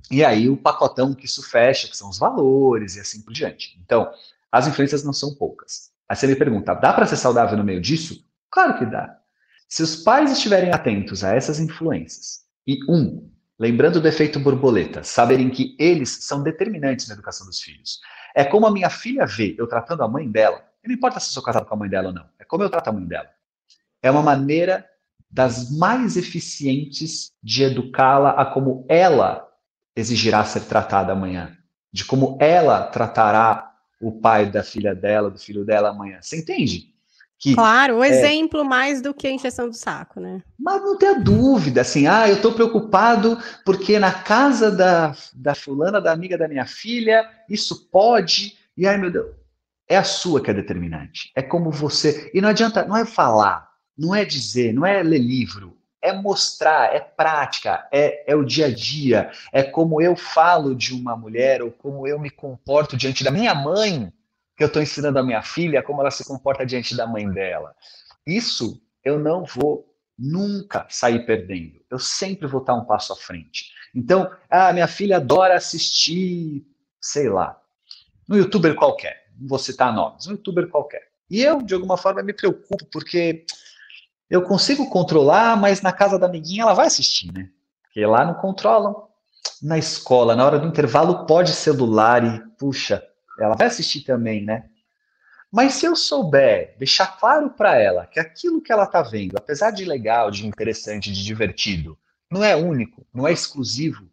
[0.10, 3.78] e aí o pacotão que isso fecha, que são os valores e assim por diante.
[3.84, 4.10] Então,
[4.52, 5.92] as influências não são poucas.
[6.08, 8.26] Aí você me pergunta, dá para ser saudável no meio disso?
[8.50, 9.20] Claro que dá.
[9.68, 13.30] Se os pais estiverem atentos a essas influências, e um,
[13.60, 18.00] lembrando do efeito borboleta, saberem que eles são determinantes na educação dos filhos.
[18.34, 21.34] É como a minha filha vê eu tratando a mãe dela, não importa se eu
[21.34, 23.30] sou casado com a mãe dela ou não, é como eu trato a mãe dela.
[24.02, 24.86] É uma maneira
[25.34, 29.50] das mais eficientes de educá-la a como ela
[29.96, 31.58] exigirá ser tratada amanhã,
[31.92, 36.20] de como ela tratará o pai da filha dela, do filho dela amanhã.
[36.22, 36.94] Você entende?
[37.40, 40.42] Que, claro, o é, exemplo mais do que a injeção do saco, né?
[40.58, 46.00] Mas não tenha dúvida, assim, ah, eu estou preocupado porque na casa da, da fulana,
[46.00, 49.36] da amiga da minha filha, isso pode, e ai meu Deus,
[49.90, 53.73] é a sua que é determinante, é como você, e não adianta, não é falar,
[53.98, 58.66] não é dizer, não é ler livro, é mostrar, é prática, é, é o dia
[58.66, 63.24] a dia, é como eu falo de uma mulher ou como eu me comporto diante
[63.24, 64.12] da minha mãe,
[64.58, 67.74] que eu estou ensinando a minha filha como ela se comporta diante da mãe dela.
[68.28, 71.80] Isso eu não vou nunca sair perdendo.
[71.90, 73.72] Eu sempre vou estar um passo à frente.
[73.96, 76.66] Então, ah, minha filha adora assistir,
[77.02, 77.60] sei lá,
[78.28, 79.28] no youtuber qualquer.
[79.40, 81.08] Não vou citar nomes, um youtuber qualquer.
[81.30, 83.46] E eu, de alguma forma, me preocupo porque
[84.34, 87.52] eu consigo controlar, mas na casa da amiguinha ela vai assistir, né?
[87.84, 89.08] Porque lá não controlam.
[89.62, 93.04] Na escola, na hora do intervalo, pode celular e, puxa,
[93.40, 94.66] ela vai assistir também, né?
[95.52, 99.70] Mas se eu souber deixar claro para ela que aquilo que ela está vendo, apesar
[99.70, 101.96] de legal, de interessante, de divertido,
[102.32, 104.10] não é único, não é exclusivo,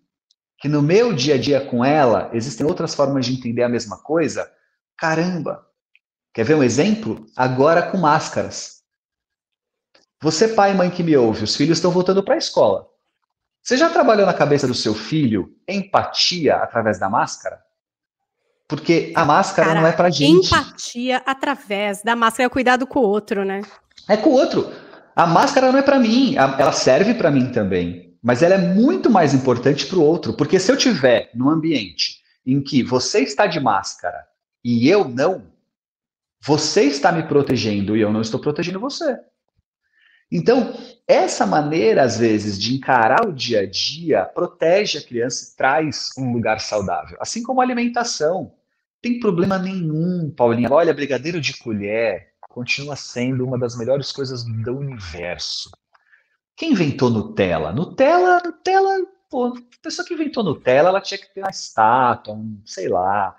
[0.59, 3.97] que no meu dia a dia com ela existem outras formas de entender a mesma
[3.97, 4.53] coisa,
[4.99, 5.66] caramba!
[6.35, 7.25] Quer ver um exemplo?
[7.35, 8.80] Agora com máscaras.
[10.23, 12.87] Você, pai e mãe que me ouve, os filhos estão voltando para a escola.
[13.62, 17.61] Você já trabalhou na cabeça do seu filho empatia através da máscara?
[18.68, 20.47] Porque a máscara Cara, não é pra gente.
[20.47, 23.62] Empatia através da máscara é o cuidado com o outro, né?
[24.09, 24.71] É com o outro.
[25.16, 29.11] A máscara não é para mim, ela serve para mim também, mas ela é muito
[29.11, 33.47] mais importante para o outro, porque se eu tiver num ambiente em que você está
[33.47, 34.25] de máscara
[34.64, 35.51] e eu não,
[36.41, 39.18] você está me protegendo e eu não estou protegendo você.
[40.31, 40.72] Então,
[41.09, 46.11] essa maneira, às vezes, de encarar o dia a dia protege a criança e traz
[46.16, 47.18] um lugar saudável.
[47.20, 48.55] Assim como a alimentação.
[49.03, 50.70] Tem problema nenhum, Paulinha.
[50.70, 55.70] Olha, brigadeiro de colher continua sendo uma das melhores coisas do universo.
[56.55, 57.72] Quem inventou Nutella?
[57.72, 59.53] Nutella, Nutella, pô, a
[59.83, 63.37] pessoa que inventou Nutella, ela tinha que ter uma estátua, um, sei lá.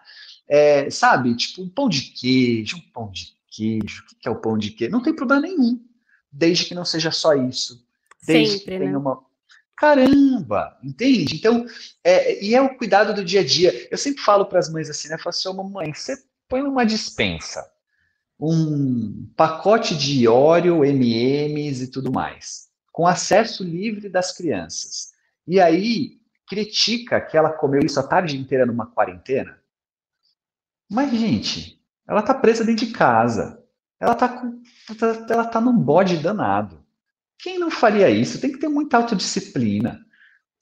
[0.47, 4.03] É, sabe, tipo, um pão de queijo, um pão de queijo.
[4.11, 4.91] O que é o pão de queijo?
[4.91, 5.79] Não tem problema nenhum
[6.31, 7.85] desde que não seja só isso.
[8.25, 8.97] Desde Sempre, que tenha né?
[8.97, 9.23] uma.
[9.75, 11.35] Caramba, entende?
[11.35, 11.65] Então,
[12.03, 13.87] é, e é o cuidado do dia a dia.
[13.89, 15.15] Eu sempre falo para as mães assim, né?
[15.15, 17.67] Eu falo assim, oh, mamãe, você põe numa dispensa
[18.39, 25.11] um pacote de Oreo, M&M's e tudo mais, com acesso livre das crianças.
[25.47, 29.59] E aí, critica que ela comeu isso a tarde inteira numa quarentena.
[30.89, 33.60] Mas, gente, ela tá presa dentro de casa
[34.01, 34.59] ela está com,
[35.29, 36.83] ela tá num bode danado.
[37.37, 38.41] Quem não faria isso?
[38.41, 39.99] Tem que ter muita autodisciplina.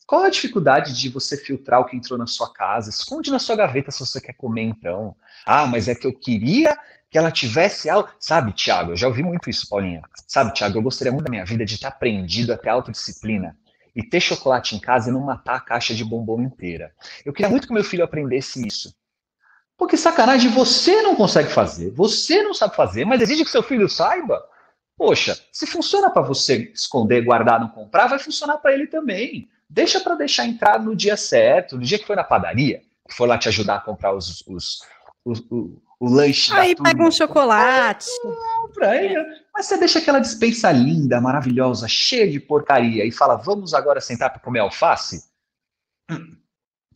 [0.06, 2.90] Qual a dificuldade de você filtrar o que entrou na sua casa?
[2.90, 5.16] Esconde na sua gaveta se você quer comer, então.
[5.46, 6.78] Ah, mas é que eu queria
[7.10, 8.10] que ela tivesse algo.
[8.20, 10.02] Sabe, Tiago, eu já ouvi muito isso, Paulinha.
[10.28, 13.56] Sabe, Tiago, eu gostaria muito da minha vida de ter aprendido a ter autodisciplina
[13.96, 16.94] e ter chocolate em casa e não matar a caixa de bombom inteira.
[17.24, 18.94] Eu queria muito que meu filho aprendesse isso.
[19.80, 23.88] Porque sacanagem você não consegue fazer, você não sabe fazer, mas exige que seu filho
[23.88, 24.44] saiba.
[24.98, 29.48] Poxa, se funciona para você esconder, guardar, não comprar, vai funcionar para ele também.
[29.70, 33.26] Deixa para deixar entrar no dia certo, no dia que foi na padaria, que for
[33.26, 34.82] lá te ajudar a comprar os, os,
[35.24, 36.52] os, o, o lanche.
[36.54, 38.10] Aí pega um chocolate.
[38.22, 39.16] Compra, aí,
[39.54, 44.30] mas você deixa aquela dispensa linda, maravilhosa, cheia de porcaria e fala: vamos agora sentar
[44.30, 45.29] para comer alface?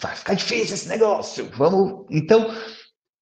[0.03, 1.49] Vai ficar difícil esse negócio.
[1.55, 2.05] Vamos.
[2.09, 2.53] Então,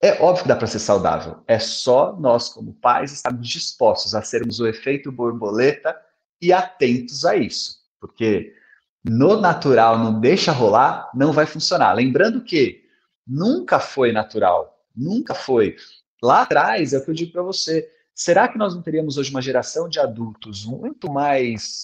[0.01, 1.43] é óbvio que dá para ser saudável.
[1.45, 5.95] É só nós, como pais, estarmos dispostos a sermos o efeito borboleta
[6.41, 7.77] e atentos a isso.
[7.99, 8.55] Porque
[9.05, 11.93] no natural, não deixa rolar, não vai funcionar.
[11.93, 12.83] Lembrando que
[13.27, 14.83] nunca foi natural.
[14.95, 15.75] Nunca foi.
[16.21, 17.87] Lá atrás, é o que eu digo para você.
[18.15, 21.83] Será que nós não teríamos hoje uma geração de adultos muito mais.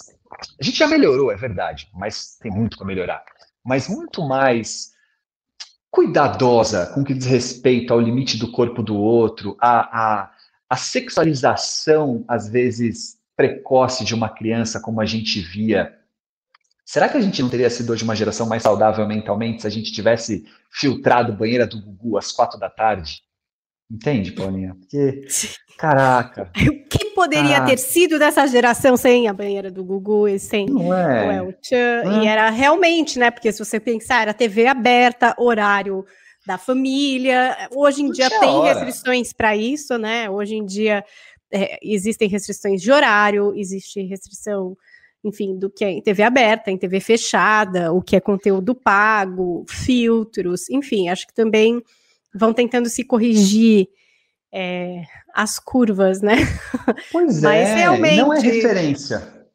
[0.59, 3.23] A gente já melhorou, é verdade, mas tem muito para melhorar
[3.67, 4.93] mas muito mais
[5.91, 10.31] cuidadosa com que diz respeito ao limite do corpo do outro, a, a,
[10.69, 15.93] a sexualização, às vezes, precoce de uma criança, como a gente via.
[16.85, 19.71] Será que a gente não teria sido hoje uma geração mais saudável mentalmente se a
[19.71, 23.21] gente tivesse filtrado banheira do Gugu às quatro da tarde?
[23.91, 24.75] Entende, Paulinha?
[24.75, 25.27] Porque,
[25.77, 26.49] caraca.
[26.55, 27.65] O que poderia ah.
[27.65, 31.27] ter sido dessa geração sem a banheira do Gugu e sem Não é.
[31.27, 32.21] o El Chan?
[32.21, 33.31] E era realmente, né?
[33.31, 36.05] Porque se você pensar, era TV aberta, horário
[36.45, 37.57] da família.
[37.75, 38.71] Hoje em dia tem hora.
[38.71, 40.29] restrições para isso, né?
[40.29, 41.03] Hoje em dia
[41.51, 44.77] é, existem restrições de horário, existe restrição,
[45.23, 49.65] enfim, do que é em TV aberta, em TV fechada, o que é conteúdo pago,
[49.67, 51.81] filtros, enfim, acho que também
[52.35, 53.87] vão tentando se corrigir
[54.53, 56.35] é, as curvas, né?
[57.11, 58.17] Pois Mas é, realmente...
[58.17, 59.47] não é referência.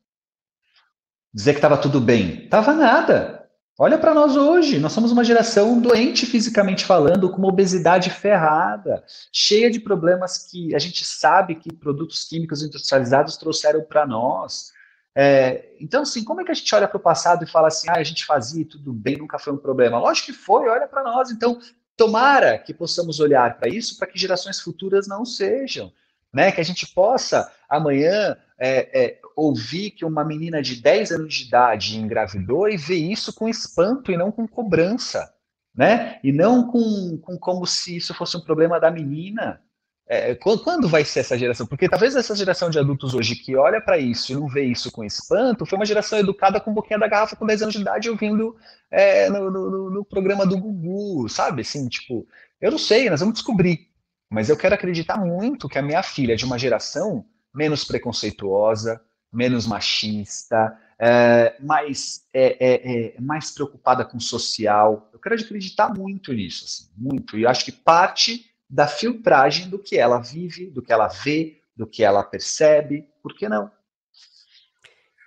[1.33, 2.49] Dizer que estava tudo bem.
[2.49, 3.43] Tava nada.
[3.79, 9.03] Olha para nós hoje, nós somos uma geração doente fisicamente falando, com uma obesidade ferrada,
[9.33, 14.73] cheia de problemas que a gente sabe que produtos químicos industrializados trouxeram para nós.
[15.17, 17.89] É, então, assim, como é que a gente olha para o passado e fala assim,
[17.89, 19.99] ah, a gente fazia tudo bem, nunca foi um problema?
[19.99, 21.31] Lógico que foi, olha para nós.
[21.31, 21.59] Então,
[21.97, 25.93] tomara que possamos olhar para isso para que gerações futuras não sejam.
[26.33, 31.35] Né, que a gente possa amanhã é, é, ouvir que uma menina de 10 anos
[31.35, 35.31] de idade engravidou e ver isso com espanto e não com cobrança,
[35.75, 36.19] né?
[36.25, 39.61] E não com, com como se isso fosse um problema da menina.
[40.09, 41.67] É, quando vai ser essa geração?
[41.67, 44.91] Porque talvez essa geração de adultos hoje que olha para isso e não vê isso
[44.91, 48.11] com espanto foi uma geração educada com boquinha da garrafa com 10 anos de idade
[48.11, 48.57] ouvindo
[48.91, 51.63] é, no, no, no, programa do Gugu, sabe?
[51.63, 52.27] Assim, tipo,
[52.61, 53.89] eu não sei, nós vamos descobrir.
[54.29, 57.25] Mas eu quero acreditar muito que a minha filha é de uma geração
[57.55, 59.01] menos preconceituosa,
[59.33, 65.09] menos machista, é, mais, é, é, é, mais preocupada com o social.
[65.13, 67.39] Eu quero acreditar muito nisso, assim, muito.
[67.39, 71.87] E acho que parte da filtragem do que ela vive, do que ela vê, do
[71.87, 73.71] que ela percebe, por que não?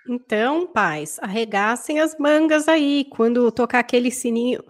[0.08, 4.64] Então, pais, arregassem as mangas aí quando tocar aquele sininho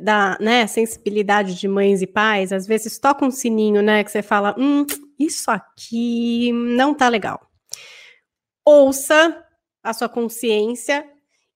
[0.00, 4.22] da né, sensibilidade de mães e pais, às vezes toca um sininho, né, que você
[4.22, 4.86] fala, hum,
[5.18, 7.40] isso aqui não tá legal.
[8.64, 9.44] Ouça
[9.82, 11.04] a sua consciência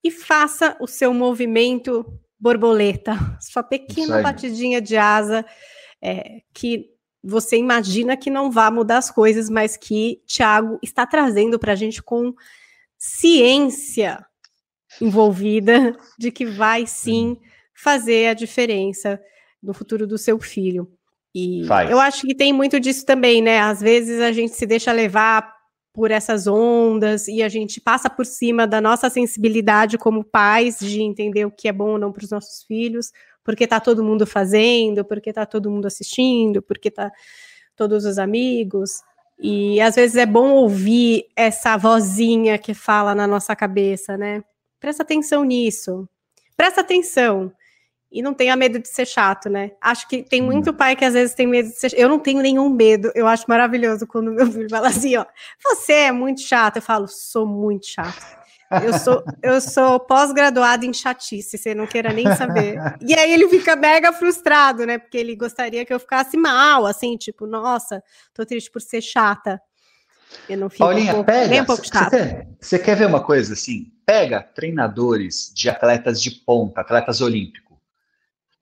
[0.03, 2.05] e faça o seu movimento
[2.39, 5.47] borboleta, sua pequena batidinha de asa,
[6.05, 6.91] é, que
[7.23, 11.77] você imagina que não vai mudar as coisas, mas que Tiago está trazendo para a
[11.77, 12.35] gente com
[12.99, 14.25] ciência
[15.01, 17.39] envolvida de que vai sim
[17.75, 19.19] fazer a diferença
[19.63, 20.93] no futuro do seu filho.
[21.35, 21.91] E Faz.
[21.91, 23.61] eu acho que tem muito disso também, né?
[23.61, 25.53] Às vezes a gente se deixa levar
[25.93, 31.01] por essas ondas e a gente passa por cima da nossa sensibilidade como pais de
[31.01, 33.13] entender o que é bom ou não para os nossos filhos,
[33.45, 37.13] porque tá todo mundo fazendo, porque tá todo mundo assistindo, porque tá
[37.77, 39.03] todos os amigos.
[39.39, 44.43] E às vezes é bom ouvir essa vozinha que fala na nossa cabeça, né?
[44.81, 46.09] Presta atenção nisso.
[46.57, 47.53] Presta atenção.
[48.11, 49.73] E não tenha medo de ser chato, né?
[49.81, 52.41] Acho que tem muito pai que às vezes tem medo de ser Eu não tenho
[52.41, 53.11] nenhum medo.
[53.13, 55.27] Eu acho maravilhoso quando meu filho fala assim, ó,
[55.63, 56.77] você é muito chato.
[56.77, 58.44] Eu falo, sou muito chato.
[58.83, 62.79] Eu sou, eu sou pós-graduado em chatice, você não queira nem saber.
[63.01, 64.99] E aí ele fica mega frustrado, né?
[64.99, 68.03] Porque ele gostaria que eu ficasse mal, assim, tipo, nossa,
[68.33, 69.61] tô triste por ser chata.
[70.49, 72.11] Eu não fico Paulinha, um pouco, pega, nem um pouco chata.
[72.11, 73.93] Você quer, você quer ver uma coisa assim?
[74.05, 77.65] Pega treinadores de atletas de ponta, atletas olímpicos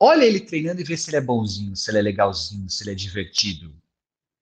[0.05, 2.91] Olha ele treinando e vê se ele é bonzinho, se ele é legalzinho, se ele
[2.91, 3.73] é divertido.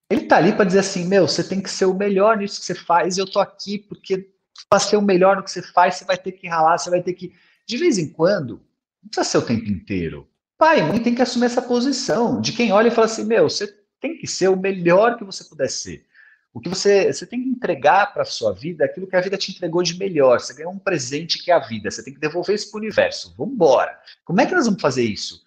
[0.08, 2.64] Ele tá ali para dizer assim, meu, você tem que ser o melhor nisso que
[2.64, 4.30] você faz, e eu tô aqui porque
[4.68, 7.02] para ser o melhor no que você faz, você vai ter que ralar, você vai
[7.02, 7.32] ter que
[7.66, 8.60] de vez em quando,
[9.02, 10.28] não precisa ser o tempo inteiro.
[10.58, 13.66] Pai mãe tem que assumir essa posição de quem olha e fala assim, meu, você
[14.00, 16.04] tem que ser o melhor que você puder ser.
[16.52, 19.38] O que você, você tem que entregar para a sua vida aquilo que a vida
[19.38, 20.40] te entregou de melhor.
[20.40, 21.90] Você ganhou um presente que é a vida.
[21.90, 23.32] Você tem que devolver isso para o universo.
[23.38, 23.96] Vamos embora.
[24.24, 25.44] Como é que nós vamos fazer isso?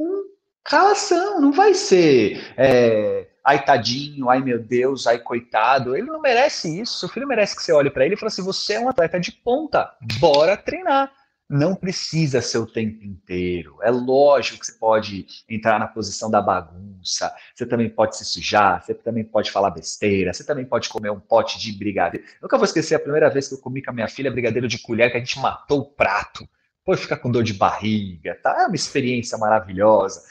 [0.00, 0.24] com
[0.64, 5.96] calação, não vai ser é, ai tadinho, ai meu Deus, ai coitado.
[5.96, 6.98] Ele não merece isso.
[6.98, 9.18] Seu filho merece que você olhe para ele e fale assim: você é um atleta
[9.18, 11.12] de ponta, bora treinar.
[11.48, 13.78] Não precisa ser o tempo inteiro.
[13.82, 18.80] É lógico que você pode entrar na posição da bagunça, você também pode se sujar,
[18.80, 22.24] você também pode falar besteira, você também pode comer um pote de brigadeiro.
[22.40, 24.78] Nunca vou esquecer a primeira vez que eu comi com a minha filha brigadeiro de
[24.78, 26.48] colher, que a gente matou o prato
[26.84, 28.62] pode ficar com dor de barriga, tá?
[28.62, 30.22] É uma experiência maravilhosa.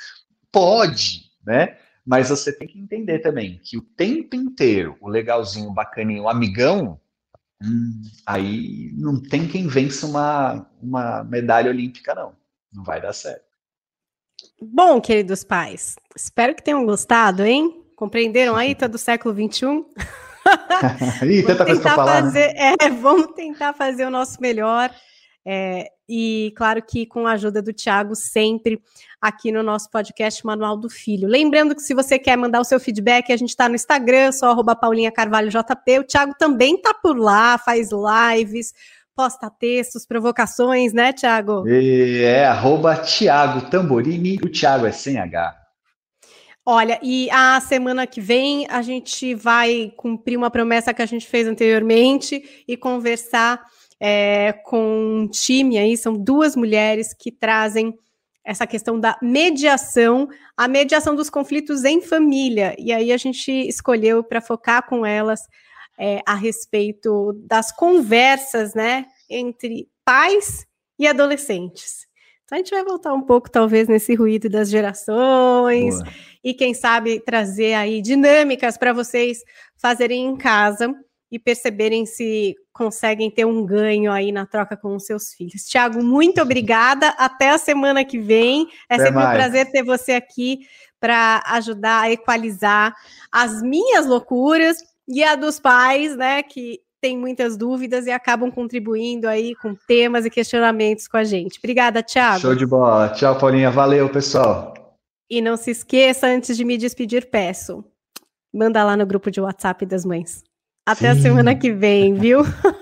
[0.52, 1.78] Pode, né?
[2.10, 6.30] Mas você tem que entender também que o tempo inteiro, o legalzinho, o bacaninho, o
[6.30, 7.00] amigão,
[7.62, 12.34] hum, aí não tem quem vença uma, uma medalha olímpica, não.
[12.74, 13.44] Não vai dar certo.
[14.60, 17.86] Bom, queridos pais, espero que tenham gostado, hein?
[17.96, 19.86] Compreenderam aí todo o século XXI?
[21.30, 22.24] Ih, tanta coisa para falar.
[22.24, 24.90] Fazer, é, vamos tentar fazer o nosso melhor
[25.52, 28.80] É, e claro que com a ajuda do Tiago, sempre
[29.20, 31.28] aqui no nosso podcast Manual do Filho.
[31.28, 34.52] Lembrando que se você quer mandar o seu feedback, a gente está no Instagram, só
[34.52, 36.00] arroba Paulinha Carvalho JP.
[36.02, 38.76] O Tiago também está por lá, faz lives,
[39.16, 41.64] posta textos, provocações, né, Tiago?
[41.68, 45.56] É, arroba Tiago Tamborini, o Tiago é sem H.
[46.64, 51.26] Olha, e a semana que vem a gente vai cumprir uma promessa que a gente
[51.26, 53.60] fez anteriormente e conversar
[54.00, 57.98] é, com um time aí, são duas mulheres que trazem
[58.44, 62.76] essa questão da mediação, a mediação dos conflitos em família.
[62.80, 65.42] E aí a gente escolheu para focar com elas
[65.98, 70.66] é, a respeito das conversas, né, entre pais
[70.98, 72.08] e adolescentes.
[72.46, 76.14] Então a gente vai voltar um pouco, talvez, nesse ruído das gerações Boa.
[76.44, 79.44] e, quem sabe, trazer aí dinâmicas para vocês
[79.78, 80.96] fazerem em casa
[81.32, 85.66] e perceberem se conseguem ter um ganho aí na troca com os seus filhos.
[85.66, 87.10] Tiago, muito obrigada.
[87.10, 88.68] Até a semana que vem.
[88.90, 89.30] É Até sempre mais.
[89.30, 90.60] um prazer ter você aqui
[91.00, 92.96] para ajudar a equalizar
[93.32, 94.78] as minhas loucuras
[95.08, 100.26] e a dos pais, né, que tem muitas dúvidas e acabam contribuindo aí com temas
[100.26, 101.58] e questionamentos com a gente.
[101.58, 102.42] Obrigada, Tiago.
[102.42, 103.10] Show de bola.
[103.10, 103.72] Tchau, Paulinha.
[103.72, 104.74] Valeu, pessoal.
[105.30, 107.86] E não se esqueça, antes de me despedir, peço.
[108.54, 110.44] Manda lá no grupo de WhatsApp das mães.
[110.90, 111.20] Até Sim.
[111.20, 112.44] a semana que vem, viu?